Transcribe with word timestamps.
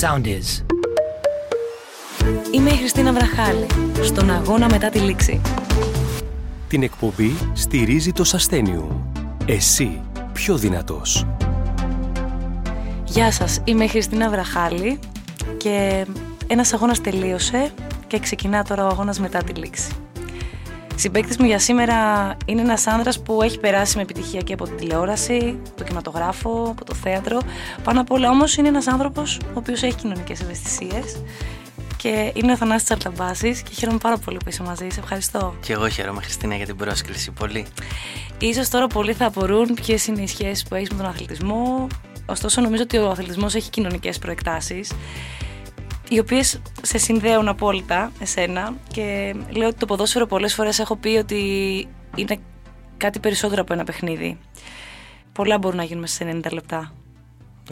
Sound 0.00 0.26
is. 0.26 0.64
Είμαι 2.52 2.70
η 2.70 2.76
Χριστίνα 2.76 3.12
Βραχάλη, 3.12 3.66
στον 4.02 4.30
αγώνα 4.30 4.66
μετά 4.70 4.88
τη 4.88 4.98
λήξη. 4.98 5.40
Την 6.68 6.82
εκπομπή 6.82 7.36
στηρίζει 7.52 8.12
το 8.12 8.24
Σαστένιου. 8.24 9.10
Εσύ 9.46 10.00
πιο 10.32 10.56
δυνατός. 10.56 11.26
Γεια 13.04 13.32
σας, 13.32 13.60
είμαι 13.64 13.84
η 13.84 13.88
Χριστίνα 13.88 14.30
Βραχάλη 14.30 14.98
και 15.56 16.06
ένας 16.46 16.72
αγώνας 16.72 17.00
τελείωσε 17.00 17.72
και 18.06 18.18
ξεκινά 18.18 18.64
τώρα 18.64 18.84
ο 18.84 18.88
αγώνας 18.88 19.20
μετά 19.20 19.42
τη 19.42 19.52
λήξη. 19.52 19.90
Συμπέκτη 20.98 21.40
μου 21.40 21.46
για 21.46 21.58
σήμερα 21.58 21.96
είναι 22.46 22.60
ένας 22.60 22.86
άνδρας 22.86 23.20
που 23.20 23.42
έχει 23.42 23.58
περάσει 23.58 23.96
με 23.96 24.02
επιτυχία 24.02 24.40
και 24.40 24.52
από 24.52 24.64
την 24.64 24.76
τηλεόραση, 24.76 25.58
το 25.76 25.84
κινηματογράφο, 25.84 26.66
από 26.70 26.84
το 26.84 26.94
θέατρο. 26.94 27.38
Πάνω 27.82 28.00
απ' 28.00 28.10
όλα 28.10 28.30
όμως 28.30 28.56
είναι 28.56 28.68
ένας 28.68 28.86
άνθρωπος 28.86 29.36
ο 29.36 29.50
οποίος 29.54 29.82
έχει 29.82 29.94
κοινωνικές 29.94 30.40
ευαισθησίες. 30.40 31.22
Και 31.96 32.32
είναι 32.34 32.52
ο 32.52 32.56
Θανάσης 32.56 32.84
Τσαρταμπάσης 32.84 33.62
και 33.62 33.70
χαίρομαι 33.74 33.98
πάρα 33.98 34.18
πολύ 34.18 34.36
που 34.36 34.48
είσαι 34.48 34.62
μαζί. 34.62 34.86
Σε 34.92 35.00
ευχαριστώ. 35.00 35.54
Και 35.60 35.72
εγώ 35.72 35.88
χαίρομαι, 35.88 36.20
Χριστίνα, 36.20 36.54
για 36.54 36.66
την 36.66 36.76
πρόσκληση. 36.76 37.30
Πολύ. 37.30 37.66
Ίσως 38.38 38.68
τώρα 38.68 38.86
πολλοί 38.86 39.12
θα 39.12 39.26
απορούν 39.26 39.74
ποιες 39.74 40.06
είναι 40.06 40.22
οι 40.22 40.26
σχέσεις 40.26 40.62
που 40.62 40.74
έχεις 40.74 40.90
με 40.90 40.96
τον 40.96 41.06
αθλητισμό. 41.06 41.86
Ωστόσο, 42.26 42.60
νομίζω 42.60 42.82
ότι 42.82 42.96
ο 42.96 43.10
αθλητισμός 43.10 43.54
έχει 43.54 43.70
κοινωνικές 43.70 44.18
προεκτάσεις 44.18 44.92
οι 46.08 46.18
οποίες 46.18 46.60
σε 46.82 46.98
συνδέουν 46.98 47.48
απόλυτα 47.48 48.12
εσένα 48.20 48.74
και 48.92 49.34
λέω 49.50 49.68
ότι 49.68 49.78
το 49.78 49.86
ποδόσφαιρο 49.86 50.26
πολλές 50.26 50.54
φορές 50.54 50.78
έχω 50.78 50.96
πει 50.96 51.08
ότι 51.08 51.42
είναι 52.14 52.38
κάτι 52.96 53.18
περισσότερο 53.18 53.62
από 53.62 53.72
ένα 53.72 53.84
παιχνίδι. 53.84 54.38
Πολλά 55.32 55.58
μπορούν 55.58 55.76
να 55.76 55.84
γίνουν 55.84 56.00
μέσα 56.00 56.14
σε 56.14 56.40
90 56.44 56.52
λεπτά. 56.52 56.92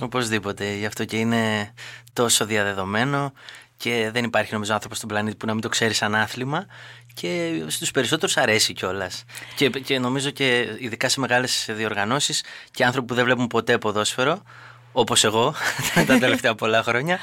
Οπωσδήποτε, 0.00 0.74
γι' 0.74 0.86
αυτό 0.86 1.04
και 1.04 1.16
είναι 1.16 1.72
τόσο 2.12 2.44
διαδεδομένο 2.46 3.32
και 3.76 4.10
δεν 4.12 4.24
υπάρχει 4.24 4.52
νομίζω 4.52 4.72
άνθρωπος 4.72 4.96
στον 4.96 5.08
πλανήτη 5.08 5.36
που 5.36 5.46
να 5.46 5.52
μην 5.52 5.62
το 5.62 5.68
ξέρει 5.68 5.94
σαν 5.94 6.14
άθλημα 6.14 6.66
και 7.14 7.62
στους 7.66 7.90
περισσότερους 7.90 8.36
αρέσει 8.36 8.72
κιόλας. 8.72 9.24
Και, 9.54 9.68
και 9.68 9.98
νομίζω 9.98 10.30
και 10.30 10.76
ειδικά 10.78 11.08
σε 11.08 11.20
μεγάλες 11.20 11.68
διοργανώσεις 11.70 12.44
και 12.70 12.84
άνθρωποι 12.84 13.06
που 13.06 13.14
δεν 13.14 13.24
βλέπουν 13.24 13.46
ποτέ 13.46 13.78
ποδόσφαιρο 13.78 14.42
όπως 14.92 15.24
εγώ 15.24 15.54
τα 16.06 16.18
τελευταία 16.18 16.54
πολλά 16.54 16.82
χρόνια 16.82 17.18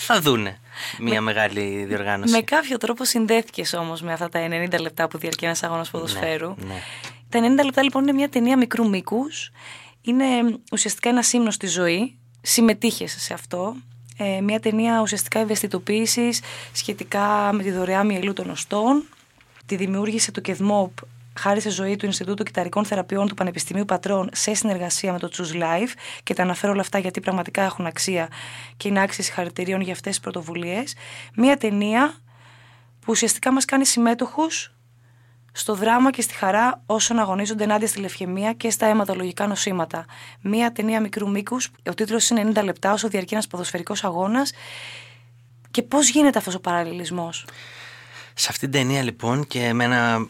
θα 0.00 0.20
δούνε 0.20 0.60
μια 0.98 1.20
μεγάλη 1.20 1.84
διοργάνωση. 1.84 2.32
Με 2.32 2.40
κάποιο 2.40 2.76
τρόπο 2.76 3.04
συνδέθηκες 3.04 3.72
όμως 3.72 4.02
με 4.02 4.12
αυτά 4.12 4.28
τα 4.28 4.48
90 4.48 4.80
λεπτά 4.80 5.08
που 5.08 5.18
διαρκεί 5.18 5.44
ένας 5.44 5.62
αγώνας 5.62 5.90
ποδοσφαίρου. 5.90 6.54
Ναι, 6.58 6.64
ναι. 6.64 6.82
Τα 7.28 7.62
90 7.62 7.64
λεπτά 7.64 7.82
λοιπόν 7.82 8.02
είναι 8.02 8.12
μια 8.12 8.28
ταινία 8.28 8.56
μικρού 8.56 8.88
μήκους. 8.88 9.50
Είναι 10.00 10.24
ουσιαστικά 10.72 11.08
ένα 11.08 11.22
σύμνος 11.22 11.54
στη 11.54 11.66
ζωή. 11.66 12.18
Συμμετείχες 12.40 13.16
σε 13.18 13.34
αυτό. 13.34 13.76
Ε, 14.16 14.40
μια 14.40 14.60
ταινία 14.60 15.00
ουσιαστικά 15.00 15.38
ευαισθητοποίησης 15.38 16.40
σχετικά 16.72 17.50
με 17.52 17.62
τη 17.62 17.70
δωρεά 17.70 18.04
μυελού 18.04 18.32
των 18.32 18.50
οστών. 18.50 19.04
Τη 19.66 19.76
δημιούργησε 19.76 20.30
το 20.30 20.40
ΚΕΔΜΟΠ 20.40 20.92
χάρη 21.38 21.60
σε 21.60 21.70
ζωή 21.70 21.96
του 21.96 22.06
Ινστιτούτου 22.06 22.42
Κυταρικών 22.42 22.84
Θεραπείων 22.84 23.28
του 23.28 23.34
Πανεπιστημίου 23.34 23.84
Πατρών 23.84 24.28
σε 24.32 24.54
συνεργασία 24.54 25.12
με 25.12 25.18
το 25.18 25.30
Choose 25.32 25.62
Life 25.62 25.92
και 26.22 26.34
τα 26.34 26.42
αναφέρω 26.42 26.72
όλα 26.72 26.80
αυτά 26.80 26.98
γιατί 26.98 27.20
πραγματικά 27.20 27.62
έχουν 27.62 27.86
αξία 27.86 28.28
και 28.76 28.88
είναι 28.88 29.00
άξιες 29.00 29.26
συγχαρητηρίων 29.26 29.80
για 29.80 29.92
αυτές 29.92 30.10
τις 30.10 30.20
πρωτοβουλίες. 30.20 30.94
Μία 31.34 31.56
ταινία 31.56 32.14
που 33.00 33.06
ουσιαστικά 33.08 33.52
μας 33.52 33.64
κάνει 33.64 33.86
συμμέτοχους 33.86 34.72
στο 35.52 35.74
δράμα 35.74 36.10
και 36.10 36.22
στη 36.22 36.34
χαρά 36.34 36.82
όσων 36.86 37.18
αγωνίζονται 37.18 37.64
ενάντια 37.64 37.88
στη 37.88 38.00
λευχαιμία 38.00 38.52
και 38.52 38.70
στα 38.70 38.86
αιματολογικά 38.86 39.46
νοσήματα. 39.46 40.04
Μία 40.40 40.72
ταινία 40.72 41.00
μικρού 41.00 41.30
μήκους, 41.30 41.70
ο 41.88 41.94
τίτλος 41.94 42.30
είναι 42.30 42.40
90 42.40 42.64
λεπτά, 42.64 42.92
όσο 42.92 43.08
διαρκεί 43.08 43.34
ένας 43.34 43.46
ποδοσφαιρικός 43.46 44.04
αγώνας. 44.04 44.52
Και 45.70 45.82
πώς 45.82 46.08
γίνεται 46.08 46.38
αυτός 46.38 46.54
ο 46.54 46.60
παραλληλισμός; 46.60 47.46
Σε 48.40 48.46
αυτήν 48.50 48.70
την 48.70 48.80
ταινία 48.80 49.02
λοιπόν 49.02 49.46
και 49.46 49.64
εμένα 49.64 50.28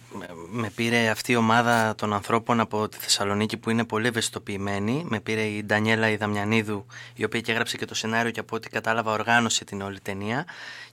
με 0.51 0.71
πήρε 0.75 1.09
αυτή 1.09 1.33
η 1.33 1.37
ομάδα 1.37 1.95
των 1.95 2.13
ανθρώπων 2.13 2.61
από 2.61 2.89
τη 2.89 2.97
Θεσσαλονίκη 2.97 3.57
που 3.57 3.71
είναι 3.71 3.85
πολύ 3.85 4.07
ευαισθητοποιημένη. 4.07 5.05
Με 5.09 5.21
πήρε 5.21 5.43
η 5.43 5.65
Ντανιέλα 5.65 6.09
Ιδαμιανίδου 6.09 6.87
η 7.15 7.25
οποία 7.25 7.41
και 7.41 7.53
έγραψε 7.53 7.77
και 7.77 7.85
το 7.85 7.95
σενάριο 7.95 8.31
και 8.31 8.41
από 8.41 8.57
ό,τι 8.57 8.69
κατάλαβα 8.69 9.13
οργάνωσε 9.13 9.65
την 9.65 9.81
όλη 9.81 10.01
ταινία. 10.01 10.47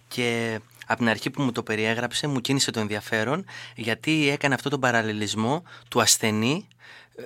Και 0.08 0.60
από 0.86 1.00
την 1.00 1.10
αρχή 1.10 1.30
που 1.30 1.42
μου 1.42 1.52
το 1.52 1.64
περιέγραψε 1.64 2.28
μου 2.28 2.42
κίνησε 2.42 2.72
το 2.72 2.80
ενδιαφέρον 2.80 3.46
γιατί 3.76 4.30
έκανε 4.30 4.54
αυτό 4.54 4.70
τον 4.70 4.80
παραλληλισμό 4.80 5.64
του 5.90 6.02
ασθενή 6.02 6.68
ε, 7.16 7.22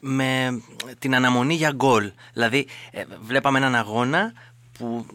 με 0.00 0.62
την 0.98 1.14
αναμονή 1.14 1.54
για 1.54 1.70
γκολ. 1.70 2.12
Δηλαδή 2.32 2.66
ε, 2.90 3.04
βλέπαμε 3.20 3.58
έναν 3.58 3.74
αγώνα 3.74 4.32
που 4.72 5.06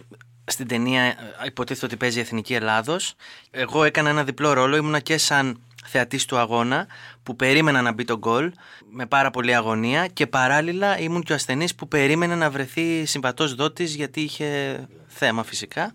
στην 0.45 0.67
ταινία 0.67 1.01
ε, 1.01 1.16
υποτίθεται 1.45 1.85
ότι 1.85 1.95
παίζει 1.95 2.17
η 2.17 2.22
Εθνική 2.22 2.53
Ελλάδος. 2.53 3.16
Εγώ 3.51 3.83
έκανα 3.83 4.09
ένα 4.09 4.23
διπλό 4.23 4.53
ρόλο, 4.53 4.75
ήμουνα 4.75 5.00
και 5.00 5.17
σαν 5.17 5.59
θεατής 5.85 6.25
του 6.25 6.38
αγώνα 6.38 6.88
που 7.23 7.35
περίμενα 7.35 7.81
να 7.81 7.91
μπει 7.91 8.03
το 8.03 8.17
γκολ 8.17 8.51
με 8.91 9.06
πάρα 9.06 9.31
πολλή 9.31 9.56
αγωνία 9.56 10.07
και 10.07 10.28
παράλληλα 10.28 11.00
ήμουν 11.00 11.23
και 11.23 11.31
ο 11.31 11.35
ασθενής 11.35 11.75
που 11.75 11.88
περίμενε 11.88 12.35
να 12.35 12.50
βρεθεί 12.50 13.06
συμβατός 13.06 13.56
δότης 13.56 13.95
γιατί 13.95 14.22
είχε 14.22 14.79
θέμα 15.07 15.44
φυσικά. 15.44 15.91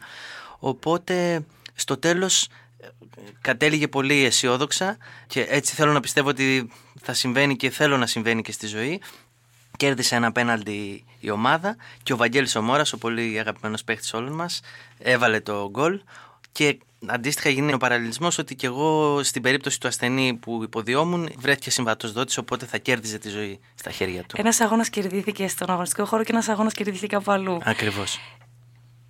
Οπότε 0.59 1.45
στο 1.75 1.97
τέλος 1.97 2.49
ε, 2.81 2.87
κατέληγε 3.41 3.89
πολύ 3.89 4.25
αισιόδοξα 4.25 4.97
και 5.27 5.47
έτσι 5.49 5.75
θέλω 5.75 5.93
να 5.93 6.01
πιστεύω 6.01 6.29
ότι 6.29 6.71
θα 7.03 7.13
συμβαίνει 7.13 7.57
και 7.57 7.71
θέλω 7.71 7.97
να 7.97 8.07
συμβαίνει 8.07 8.43
και 8.43 8.53
στη 8.53 8.67
ζωή 8.67 9.01
Κέρδισε 9.81 10.15
ένα 10.15 10.33
πέναλτι 10.33 11.05
η 11.21 11.31
ομάδα 11.31 11.77
και 12.03 12.13
ο 12.13 12.17
Βαγγέλης 12.17 12.57
Ομόρας, 12.57 12.93
ο 12.93 12.99
πολύ 12.99 13.39
αγαπημένος 13.39 13.85
παίχτης 13.85 14.15
όλων 14.15 14.33
μας, 14.33 14.61
έβαλε 14.99 15.41
το 15.41 15.71
γκολ 15.71 16.01
και 16.53 16.79
αντίστοιχα 17.07 17.49
γίνει 17.49 17.73
ο 17.73 17.77
παραλληλισμός 17.77 18.39
ότι 18.39 18.55
και 18.55 18.67
εγώ 18.67 19.21
στην 19.23 19.43
περίπτωση 19.43 19.81
του 19.81 19.89
ασθενή 19.89 20.35
που 20.35 20.61
υποδιόμουν 20.63 21.29
βρέθηκε 21.39 21.71
συμβατός 21.71 22.13
δότης 22.13 22.39
οπότε 22.39 22.67
θα 22.67 22.79
κέρδιζε 22.79 23.19
τη 23.19 23.29
ζωή 23.29 23.61
στα 23.75 23.91
χέρια 23.91 24.23
του. 24.23 24.35
Ένας 24.39 24.61
αγώνας 24.61 24.91
κερδίθηκε 24.91 25.49
στον 25.49 25.71
αγωνιστικό 25.71 26.05
χώρο 26.05 26.25
και 26.25 26.33
ένας 26.33 26.49
αγώνας 26.49 26.73
κερδίθηκε 26.73 27.07
κάπου 27.07 27.31
αλλού. 27.31 27.59
Ακριβώς. 27.65 28.19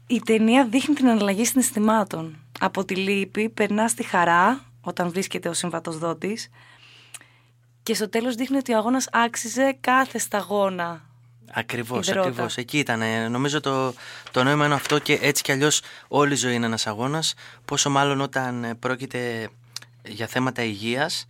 Η 0.07 0.21
ταινία 0.21 0.65
δείχνει 0.65 0.95
την 0.95 1.09
αναλλαγή 1.09 1.45
συναισθημάτων. 1.45 2.37
Από 2.61 2.85
τη 2.85 2.95
λύπη 2.95 3.49
περνάς 3.49 3.91
στη 3.91 4.03
χαρά 4.03 4.65
όταν 4.81 5.11
βρίσκεται 5.11 5.49
ο 5.49 5.53
συμβατός 5.53 5.99
δότης 5.99 6.49
και 7.83 7.95
στο 7.95 8.09
τέλος 8.09 8.35
δείχνει 8.35 8.57
ότι 8.57 8.73
ο 8.73 8.77
αγώνας 8.77 9.09
άξιζε 9.13 9.77
κάθε 9.81 10.19
σταγόνα. 10.19 11.05
Ακριβώς, 11.53 12.09
ακριβώς. 12.09 12.57
Εκεί 12.57 12.79
ήταν. 12.79 13.31
Νομίζω 13.31 13.61
το, 13.61 13.95
το 14.31 14.43
νόημα 14.45 14.65
είναι 14.65 14.75
αυτό 14.75 14.99
και 14.99 15.19
έτσι 15.23 15.43
κι 15.43 15.53
αλλιώς 15.53 15.83
όλη 16.09 16.33
η 16.33 16.37
ζωή 16.37 16.55
είναι 16.55 16.67
ένας 16.67 16.87
αγώνας. 16.87 17.35
Πόσο 17.65 17.91
μάλλον 17.91 18.21
όταν 18.21 18.77
πρόκειται 18.79 19.49
για 20.05 20.27
θέματα 20.27 20.63
υγείας 20.63 21.27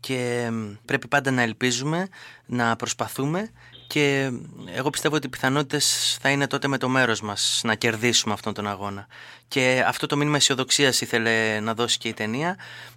και 0.00 0.50
πρέπει 0.84 1.08
πάντα 1.08 1.30
να 1.30 1.42
ελπίζουμε, 1.42 2.08
να 2.46 2.76
προσπαθούμε 2.76 3.50
και 3.88 4.30
εγώ 4.74 4.90
πιστεύω 4.90 5.16
ότι 5.16 5.26
οι 5.26 5.30
πιθανότητες 5.30 6.16
θα 6.20 6.30
είναι 6.30 6.46
τότε 6.46 6.68
με 6.68 6.78
το 6.78 6.88
μέρος 6.88 7.20
μας 7.20 7.60
να 7.64 7.74
κερδίσουμε 7.74 8.34
αυτόν 8.34 8.54
τον 8.54 8.66
αγώνα. 8.66 9.06
Και 9.48 9.84
αυτό 9.86 10.06
το 10.06 10.16
μήνυμα 10.16 10.36
αισιοδοξίας 10.36 11.00
ήθελε 11.00 11.60
να 11.60 11.74
δώσει 11.74 11.98
και 11.98 12.08
η 12.08 12.12
ταινία 12.12 12.56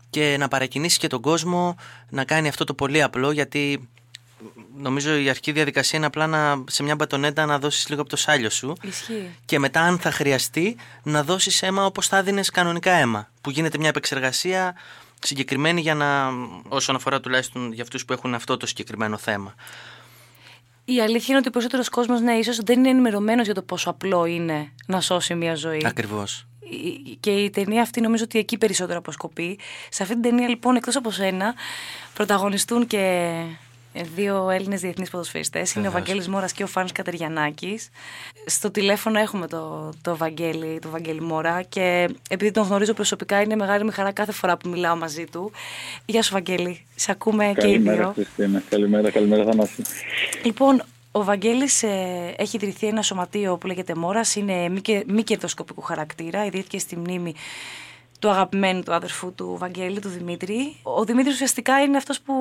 και 0.09 0.35
να 0.39 0.47
παρακινήσει 0.47 0.99
και 0.99 1.07
τον 1.07 1.21
κόσμο 1.21 1.75
να 2.09 2.23
κάνει 2.23 2.47
αυτό 2.47 2.63
το 2.63 2.73
πολύ 2.73 3.01
απλό 3.01 3.31
γιατί 3.31 3.89
νομίζω 4.77 5.15
η 5.15 5.29
αρχική 5.29 5.51
διαδικασία 5.51 5.97
είναι 5.97 6.07
απλά 6.07 6.27
να, 6.27 6.63
σε 6.67 6.83
μια 6.83 6.95
μπατονέτα 6.95 7.45
να 7.45 7.59
δώσεις 7.59 7.89
λίγο 7.89 8.01
από 8.01 8.09
το 8.09 8.15
σάλιο 8.15 8.49
σου 8.49 8.75
Ισχύει. 8.81 9.35
και 9.45 9.59
μετά 9.59 9.81
αν 9.81 9.99
θα 9.99 10.11
χρειαστεί 10.11 10.75
να 11.03 11.23
δώσεις 11.23 11.61
αίμα 11.61 11.85
όπως 11.85 12.07
θα 12.07 12.23
δίνεις 12.23 12.49
κανονικά 12.49 12.91
αίμα 12.91 13.29
που 13.41 13.49
γίνεται 13.49 13.77
μια 13.77 13.89
επεξεργασία 13.89 14.75
συγκεκριμένη 15.21 15.81
για 15.81 15.95
να, 15.95 16.29
όσον 16.67 16.95
αφορά 16.95 17.19
τουλάχιστον 17.19 17.73
για 17.73 17.83
αυτούς 17.83 18.05
που 18.05 18.13
έχουν 18.13 18.33
αυτό 18.33 18.57
το 18.57 18.65
συγκεκριμένο 18.65 19.17
θέμα. 19.17 19.55
Η 20.93 21.01
αλήθεια 21.01 21.25
είναι 21.27 21.37
ότι 21.37 21.47
ο 21.47 21.51
περισσότερος 21.51 21.89
κόσμος, 21.89 22.21
ναι, 22.21 22.33
ίσως 22.33 22.57
δεν 22.57 22.79
είναι 22.79 22.89
ενημερωμένος 22.89 23.45
για 23.45 23.53
το 23.53 23.61
πόσο 23.61 23.89
απλό 23.89 24.25
είναι 24.25 24.71
να 24.85 25.01
σώσει 25.01 25.35
μια 25.35 25.55
ζωή. 25.55 25.81
Ακριβώς 25.85 26.45
και 27.19 27.31
η 27.31 27.49
ταινία 27.49 27.81
αυτή 27.81 28.01
νομίζω 28.01 28.23
ότι 28.23 28.39
εκεί 28.39 28.57
περισσότερο 28.57 28.97
αποσκοπεί. 28.97 29.59
Σε 29.89 30.03
αυτή 30.03 30.13
την 30.13 30.23
ταινία 30.23 30.47
λοιπόν 30.47 30.75
εκτός 30.75 30.95
από 30.95 31.11
σένα 31.11 31.53
πρωταγωνιστούν 32.13 32.87
και 32.87 33.31
δύο 33.93 34.49
Έλληνες 34.49 34.81
διεθνείς 34.81 35.09
ποδοσφαιριστές. 35.09 35.73
Είναι 35.73 35.87
ο 35.87 35.91
Βαγγέλης 35.91 36.27
Μόρα 36.27 36.47
και 36.55 36.63
ο 36.63 36.67
Φάνης 36.67 36.91
Κατεριανάκη. 36.91 37.79
Στο 38.45 38.71
τηλέφωνο 38.71 39.19
έχουμε 39.19 39.47
το, 39.47 39.93
το, 40.01 40.17
Βαγγέλη, 40.17 40.79
το 40.79 40.89
Βαγγέλη 40.89 41.21
Μόρα 41.21 41.61
και 41.61 42.09
επειδή 42.29 42.51
τον 42.51 42.63
γνωρίζω 42.63 42.93
προσωπικά, 42.93 43.41
είναι 43.41 43.55
μεγάλη 43.55 43.83
μου 43.83 43.91
χαρά 43.91 44.11
κάθε 44.11 44.31
φορά 44.31 44.57
που 44.57 44.69
μιλάω 44.69 44.95
μαζί 44.95 45.25
του. 45.25 45.51
Γεια 46.05 46.21
σου, 46.21 46.33
Βαγγέλη. 46.33 46.85
Σε 46.95 47.11
ακούμε 47.11 47.51
καλημέρα, 47.55 47.67
και 47.67 47.91
οι 47.91 47.95
δύο. 47.95 48.11
Χριστίνα. 48.13 48.63
Καλημέρα, 48.69 49.11
καλημέρα, 49.11 49.43
Θανάση. 49.43 49.81
Λοιπόν, 50.43 50.83
ο 51.11 51.23
Βαγγέλης 51.23 51.83
ε, 51.83 52.33
έχει 52.37 52.55
ιδρυθεί 52.55 52.87
ένα 52.87 53.01
σωματείο 53.01 53.57
που 53.57 53.67
λέγεται 53.67 53.95
Μόρας, 53.95 54.35
είναι 54.35 54.69
μη, 54.69 54.81
μη 55.07 55.23
κερδοσκοπικού 55.23 55.81
χαρακτήρα, 55.81 56.45
ιδρύθηκε 56.45 56.79
στη 56.79 56.95
μνήμη 56.95 57.33
του 58.21 58.29
αγαπημένου 58.29 58.83
του 58.83 58.93
αδερφού 58.93 59.33
του 59.33 59.55
Βαγγέλη, 59.59 59.99
του 59.99 60.09
Δημήτρη. 60.09 60.75
Ο 60.83 61.03
Δημήτρης 61.03 61.33
ουσιαστικά 61.33 61.81
είναι 61.81 61.97
αυτός 61.97 62.21
που 62.21 62.35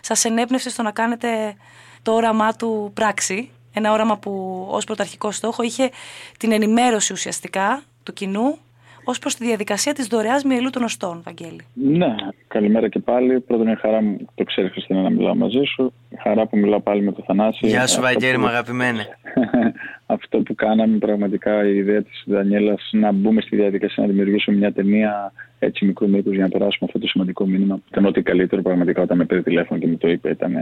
σας 0.00 0.24
ενέπνευσε 0.24 0.70
στο 0.70 0.82
να 0.82 0.90
κάνετε 0.90 1.56
το 2.02 2.12
όραμά 2.12 2.52
του 2.52 2.90
πράξη 2.94 3.50
Ένα 3.72 3.92
όραμα 3.92 4.18
που 4.18 4.66
ως 4.70 4.84
πρωταρχικό 4.84 5.30
στόχο 5.30 5.62
είχε 5.62 5.90
την 6.38 6.52
ενημέρωση 6.52 7.12
ουσιαστικά 7.12 7.82
του 8.02 8.12
κοινού 8.12 8.58
ως 9.04 9.18
προς 9.18 9.34
τη 9.34 9.44
διαδικασία 9.44 9.92
της 9.92 10.06
δωρεάς 10.06 10.44
μυελού 10.44 10.70
των 10.70 10.82
οστών, 10.82 11.22
Βαγγέλη. 11.24 11.60
Ναι, 11.74 12.14
καλημέρα 12.48 12.88
και 12.88 12.98
πάλι. 12.98 13.40
Πρώτον 13.40 13.66
είναι 13.66 13.76
χαρά 13.76 14.02
μου, 14.02 14.16
το 14.34 14.44
ξέρεις 14.44 14.70
Χριστίνα 14.70 15.02
να 15.02 15.10
μιλάω 15.10 15.34
μαζί 15.34 15.62
σου. 15.74 15.92
Χαρά 16.22 16.46
που 16.46 16.56
μιλάω 16.56 16.80
πάλι 16.80 17.02
με 17.02 17.12
τον 17.12 17.24
Θανάση. 17.24 17.66
Γεια 17.66 17.86
σου 17.86 18.00
Βαγγέλη 18.00 18.38
μου 18.38 18.46
αγαπημένε. 18.46 19.06
Αυτό 20.06 20.38
που 20.38 20.54
κάναμε 20.54 20.98
πραγματικά 20.98 21.66
η 21.66 21.76
ιδέα 21.76 22.02
της 22.02 22.22
Δανιέλας 22.26 22.88
να 22.92 23.12
μπούμε 23.12 23.40
στη 23.40 23.56
διαδικασία 23.56 24.02
να 24.02 24.08
δημιουργήσουμε 24.08 24.56
μια 24.56 24.72
ταινία 24.72 25.32
έτσι 25.58 25.84
μικρού 25.84 26.08
μήκους 26.08 26.34
για 26.34 26.42
να 26.42 26.48
περάσουμε 26.48 26.86
αυτό 26.86 26.98
το 26.98 27.06
σημαντικό 27.06 27.46
μήνυμα. 27.46 27.78
Ήταν 27.90 28.04
ό,τι 28.04 28.22
καλύτερο 28.22 28.62
πραγματικά 28.62 29.02
όταν 29.02 29.16
με 29.16 29.24
πήρε 29.24 29.42
τηλέφωνο 29.42 29.80
και 29.80 29.86
μου 29.86 29.96
το 29.96 30.08
είπε 30.08 30.30
ήταν 30.30 30.54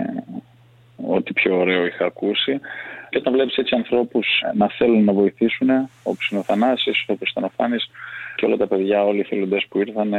ό,τι 1.08 1.32
πιο 1.32 1.58
ωραίο 1.58 1.87
είχα 1.87 2.04
ακούσει. 2.04 2.60
Και 3.10 3.19
όταν 3.19 3.32
βλέπεις 3.32 3.56
έτσι 3.56 3.75
ανθρώπους 3.75 4.26
να 4.54 4.69
θέλουν 4.69 5.04
να 5.04 5.12
βοηθήσουν, 5.12 5.69
όπως 6.02 6.28
είναι 6.31 6.40
ο 6.40 6.42
Θανάσης, 6.42 7.04
όπως 7.06 7.31
ήταν 7.31 7.44
ο 7.44 7.50
Φάνης 7.56 7.90
και 8.40 8.46
όλα 8.46 8.56
τα 8.56 8.66
παιδιά, 8.66 9.04
όλοι 9.04 9.19
οι 9.19 9.20
εθελοντές 9.20 9.66
που 9.69 9.78
ήρθαν, 9.78 10.14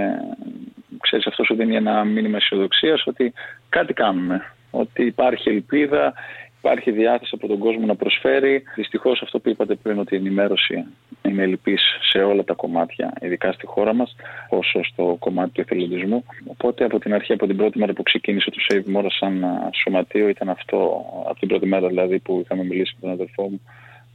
ξέρεις, 1.00 1.27
αυτό 1.27 1.44
σου 1.44 1.56
δίνει 1.56 1.75
ένα 1.75 2.03
μήνυμα 2.03 2.38
αισιοδοξίας 2.38 3.03
ότι 3.07 3.33
κάτι 3.69 3.94
κάνουμε. 3.94 4.53
Ότι 4.71 5.06
υπάρχει 5.06 5.50
ελπίδα, 5.50 6.13
υπάρχει 6.57 6.91
διάθεση 6.91 7.31
από 7.33 7.47
τον 7.47 7.57
κόσμο 7.57 7.85
να 7.85 7.95
προσφέρει. 7.95 8.63
Δυστυχώς 8.75 9.21
αυτό 9.21 9.39
που 9.39 9.50
είπατε 9.50 9.75
πριν 9.75 10.00
ότι 10.00 10.15
η 10.15 10.18
ενημέρωση 10.18 10.85
είναι 11.21 11.44
ελλειπή 11.44 11.77
σε 12.12 12.18
όλα 12.18 12.44
τα 12.44 12.53
κομμάτια, 12.53 13.13
ειδικά 13.21 13.51
στη 13.51 13.65
χώρα 13.65 13.94
μας, 13.94 14.15
όσο 14.50 14.83
στο 14.83 15.15
κομμάτι 15.19 15.51
του 15.51 15.62
εθελοντισμού. 15.62 16.25
Οπότε 16.47 16.83
από 16.83 17.00
την 17.00 17.13
αρχή, 17.13 17.33
από 17.33 17.47
την 17.47 17.57
πρώτη 17.57 17.79
μέρα 17.79 17.94
που 17.94 18.03
ξεκίνησε 18.03 18.50
το 18.51 18.57
Save 18.69 18.97
More 18.97 19.07
σαν 19.19 19.45
σωματείο, 19.83 20.27
ήταν 20.27 20.50
αυτό, 20.50 21.06
από 21.29 21.39
την 21.39 21.47
πρώτη 21.47 21.65
μέρα 21.65 21.88
δηλαδή 21.88 22.19
που 22.19 22.41
είχαμε 22.44 22.63
μιλήσει 22.63 22.94
με 22.95 23.01
τον 23.01 23.12
αδερφό 23.12 23.44
μου, 23.44 23.62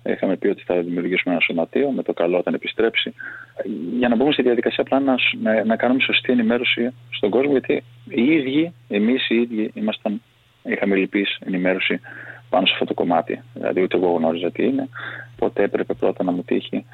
Είχαμε 0.06 0.36
πει 0.36 0.48
ότι 0.48 0.62
θα 0.62 0.80
δημιουργήσουμε 0.80 1.34
ένα 1.34 1.42
σωματείο 1.42 1.90
με 1.90 2.02
το 2.02 2.12
καλό 2.12 2.38
όταν 2.38 2.54
επιστρέψει. 2.54 3.14
Για 3.98 4.08
να 4.08 4.16
μπούμε 4.16 4.32
στη 4.32 4.42
διαδικασία 4.42 4.82
απλά 4.82 5.00
να, 5.00 5.14
να, 5.42 5.64
να 5.64 5.76
κάνουμε 5.76 6.00
σωστή 6.00 6.32
ενημέρωση 6.32 6.94
στον 7.10 7.30
κόσμο, 7.30 7.50
γιατί 7.50 7.82
οι 8.08 8.24
ίδιοι, 8.24 8.72
εμείς 8.88 9.28
οι 9.28 9.34
ίδιοι, 9.34 9.70
ήμασταν, 9.74 10.22
είχαμε 10.62 10.96
λυπής 10.96 11.38
ενημέρωση 11.46 12.00
πάνω 12.48 12.66
σε 12.66 12.72
αυτό 12.72 12.84
το 12.84 12.94
κομμάτι. 12.94 13.42
Δηλαδή, 13.54 13.82
ούτε 13.82 13.96
εγώ 13.96 14.12
γνώριζα 14.12 14.50
τι 14.50 14.64
είναι. 14.64 14.88
Οπότε 15.34 15.62
έπρεπε 15.62 15.94
πρώτα 15.94 16.24
να 16.24 16.32
μου 16.32 16.42
τύχει 16.42 16.84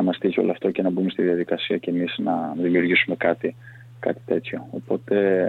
να 0.00 0.02
μας 0.02 0.18
τύχει 0.18 0.40
όλο 0.40 0.50
αυτό 0.50 0.70
και 0.70 0.82
να 0.82 0.90
μπούμε 0.90 1.10
στη 1.10 1.22
διαδικασία 1.22 1.76
και 1.76 1.90
εμείς 1.90 2.14
να 2.18 2.54
δημιουργήσουμε 2.56 3.16
κάτι, 3.16 3.56
κάτι 4.00 4.20
τέτοιο. 4.26 4.66
Οπότε 4.70 5.46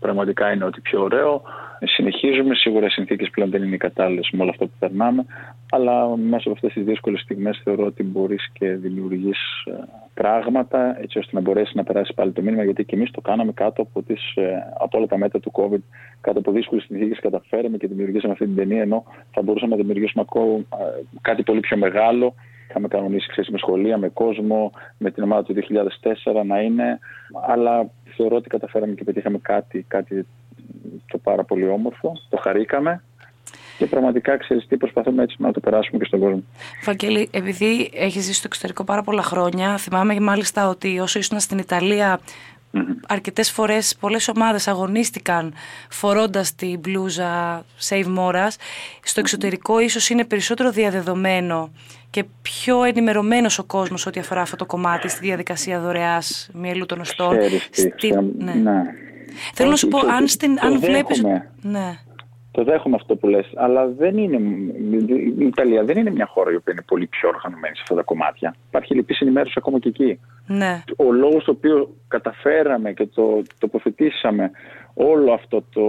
πραγματικά 0.00 0.52
είναι 0.52 0.64
ότι 0.64 0.80
πιο 0.80 1.02
ωραίο. 1.02 1.42
Συνεχίζουμε. 1.84 2.54
Σίγουρα 2.54 2.86
οι 2.86 2.90
συνθήκες 2.90 3.30
πλέον 3.30 3.50
δεν 3.50 3.62
είναι 3.62 3.74
οι 3.74 3.78
κατάλληλες 3.78 4.28
με 4.32 4.42
όλο 4.42 4.50
αυτό 4.50 4.66
που 4.66 4.72
περνάμε. 4.78 5.24
Αλλά 5.70 6.16
μέσα 6.16 6.42
από 6.44 6.52
αυτές 6.52 6.72
τις 6.72 6.84
δύσκολες 6.84 7.20
στιγμές 7.20 7.60
θεωρώ 7.64 7.84
ότι 7.84 8.02
μπορείς 8.02 8.50
και 8.52 8.68
δημιουργείς 8.68 9.38
ε, 9.64 9.72
πράγματα 10.14 11.00
έτσι 11.00 11.18
ώστε 11.18 11.30
να 11.34 11.40
μπορέσει 11.40 11.72
να 11.76 11.84
περάσει 11.84 12.14
πάλι 12.14 12.32
το 12.32 12.42
μήνυμα. 12.42 12.64
Γιατί 12.64 12.84
και 12.84 12.96
εμείς 12.96 13.10
το 13.10 13.20
κάναμε 13.20 13.52
κάτω 13.52 13.82
από, 13.82 14.02
τις, 14.02 14.34
ε, 14.34 14.72
από 14.78 14.98
όλα 14.98 15.06
τα 15.06 15.18
μέτρα 15.18 15.40
του 15.40 15.52
COVID, 15.54 15.82
κάτω 16.20 16.38
από 16.38 16.52
δύσκολες 16.52 16.84
συνθήκες 16.84 17.18
καταφέραμε 17.20 17.76
και 17.76 17.86
δημιουργήσαμε 17.86 18.32
αυτή 18.32 18.44
την 18.44 18.56
ταινία. 18.56 18.82
Ενώ 18.82 19.04
θα 19.30 19.42
μπορούσαμε 19.42 19.70
να 19.70 19.80
δημιουργήσουμε 19.80 20.24
ακόμα 20.28 20.56
ε, 20.56 21.02
κάτι 21.20 21.42
πολύ 21.42 21.60
πιο 21.60 21.76
μεγάλο. 21.76 22.34
Είχαμε 22.68 22.88
κανονίσει 22.88 23.28
ξέρεις, 23.28 23.50
με 23.50 23.58
σχολεία, 23.58 23.98
με 23.98 24.08
κόσμο, 24.08 24.72
με 24.98 25.10
την 25.10 25.22
ομάδα 25.22 25.42
του 25.42 25.54
2004 26.32 26.44
να 26.46 26.60
είναι. 26.60 26.98
Αλλά 27.46 27.90
θεωρώ 28.16 28.36
ότι 28.36 28.48
καταφέραμε 28.48 28.94
και 28.94 29.04
πετύχαμε 29.04 29.38
κάτι, 29.38 29.84
κάτι 29.88 30.26
το 31.06 31.18
πάρα 31.18 31.44
πολύ 31.44 31.68
όμορφο. 31.68 32.12
Το 32.28 32.36
χαρήκαμε 32.36 33.02
και 33.78 33.86
πραγματικά 33.86 34.36
ξέρεις 34.36 34.66
τι 34.66 34.76
προσπαθούμε 34.76 35.22
έτσι 35.22 35.36
να 35.38 35.52
το 35.52 35.60
περάσουμε 35.60 35.98
και 35.98 36.04
στον 36.04 36.20
κόσμο. 36.20 36.42
Βαγγέλη, 36.84 37.28
επειδή 37.32 37.90
έχεις 37.94 38.24
ζήσει 38.24 38.34
στο 38.34 38.46
εξωτερικό 38.46 38.84
πάρα 38.84 39.02
πολλά 39.02 39.22
χρόνια, 39.22 39.76
θυμάμαι 39.76 40.20
μάλιστα 40.20 40.68
ότι 40.68 40.98
όσο 40.98 41.18
ήσουν 41.18 41.40
στην 41.40 41.58
Ιταλία, 41.58 42.20
mm-hmm. 42.72 42.78
αρκετές 43.08 43.50
φορές 43.50 43.96
πολλές 44.00 44.28
ομάδες 44.28 44.68
αγωνίστηκαν 44.68 45.54
φορώντας 45.88 46.54
την 46.54 46.78
μπλούζα 46.78 47.64
Save 47.88 48.16
Moras. 48.18 48.50
Στο 49.02 49.20
εξωτερικό, 49.20 49.80
ίσως 49.80 50.08
είναι 50.08 50.24
περισσότερο 50.24 50.70
διαδεδομένο 50.70 51.70
και 52.10 52.24
πιο 52.42 52.84
ενημερωμένος 52.84 53.58
ο 53.58 53.64
κόσμος 53.64 54.06
ό,τι 54.06 54.20
αφορά 54.20 54.40
αυτό 54.40 54.56
το 54.56 54.66
κομμάτι 54.66 55.08
στη 55.08 55.20
διαδικασία 55.20 55.80
δωρεάς 55.80 56.50
μυελού 56.52 56.86
των 56.86 57.00
οστών. 57.00 57.36
Στη... 57.70 58.12
Ναι. 58.38 58.52
ναι. 58.52 58.82
Θέλω 59.54 59.70
να 59.70 59.76
σου 59.76 59.88
πω, 59.88 59.98
αν, 59.98 60.28
στην, 60.28 60.58
αν 60.60 60.80
βλέπεις... 60.80 61.22
Ναι. 61.62 61.98
Το 62.50 62.64
δέχομαι 62.64 62.96
αυτό 63.00 63.16
που 63.16 63.26
λες, 63.26 63.50
αλλά 63.54 63.86
δεν 63.86 64.16
είναι, 64.16 64.36
η 65.38 65.46
Ιταλία 65.46 65.84
δεν 65.84 65.96
είναι 65.96 66.10
μια 66.10 66.26
χώρα 66.26 66.52
η 66.52 66.54
οποία 66.54 66.72
είναι 66.72 66.82
πολύ 66.86 67.06
πιο 67.06 67.28
οργανωμένη 67.28 67.76
σε 67.76 67.80
αυτά 67.82 67.94
τα 67.94 68.02
κομμάτια. 68.02 68.54
Υπάρχει 68.68 68.94
λυπής 68.94 69.20
ενημέρωση 69.20 69.54
ακόμα 69.56 69.78
και 69.78 69.88
εκεί. 69.88 70.20
Ναι. 70.46 70.82
Ο 70.96 71.12
λόγος 71.12 71.44
το 71.44 71.50
οποίο 71.50 71.94
καταφέραμε 72.08 72.92
και 72.92 73.06
το 73.06 73.42
τοποθετήσαμε 73.58 74.50
όλο 74.94 75.32
αυτό 75.32 75.64
το, 75.70 75.82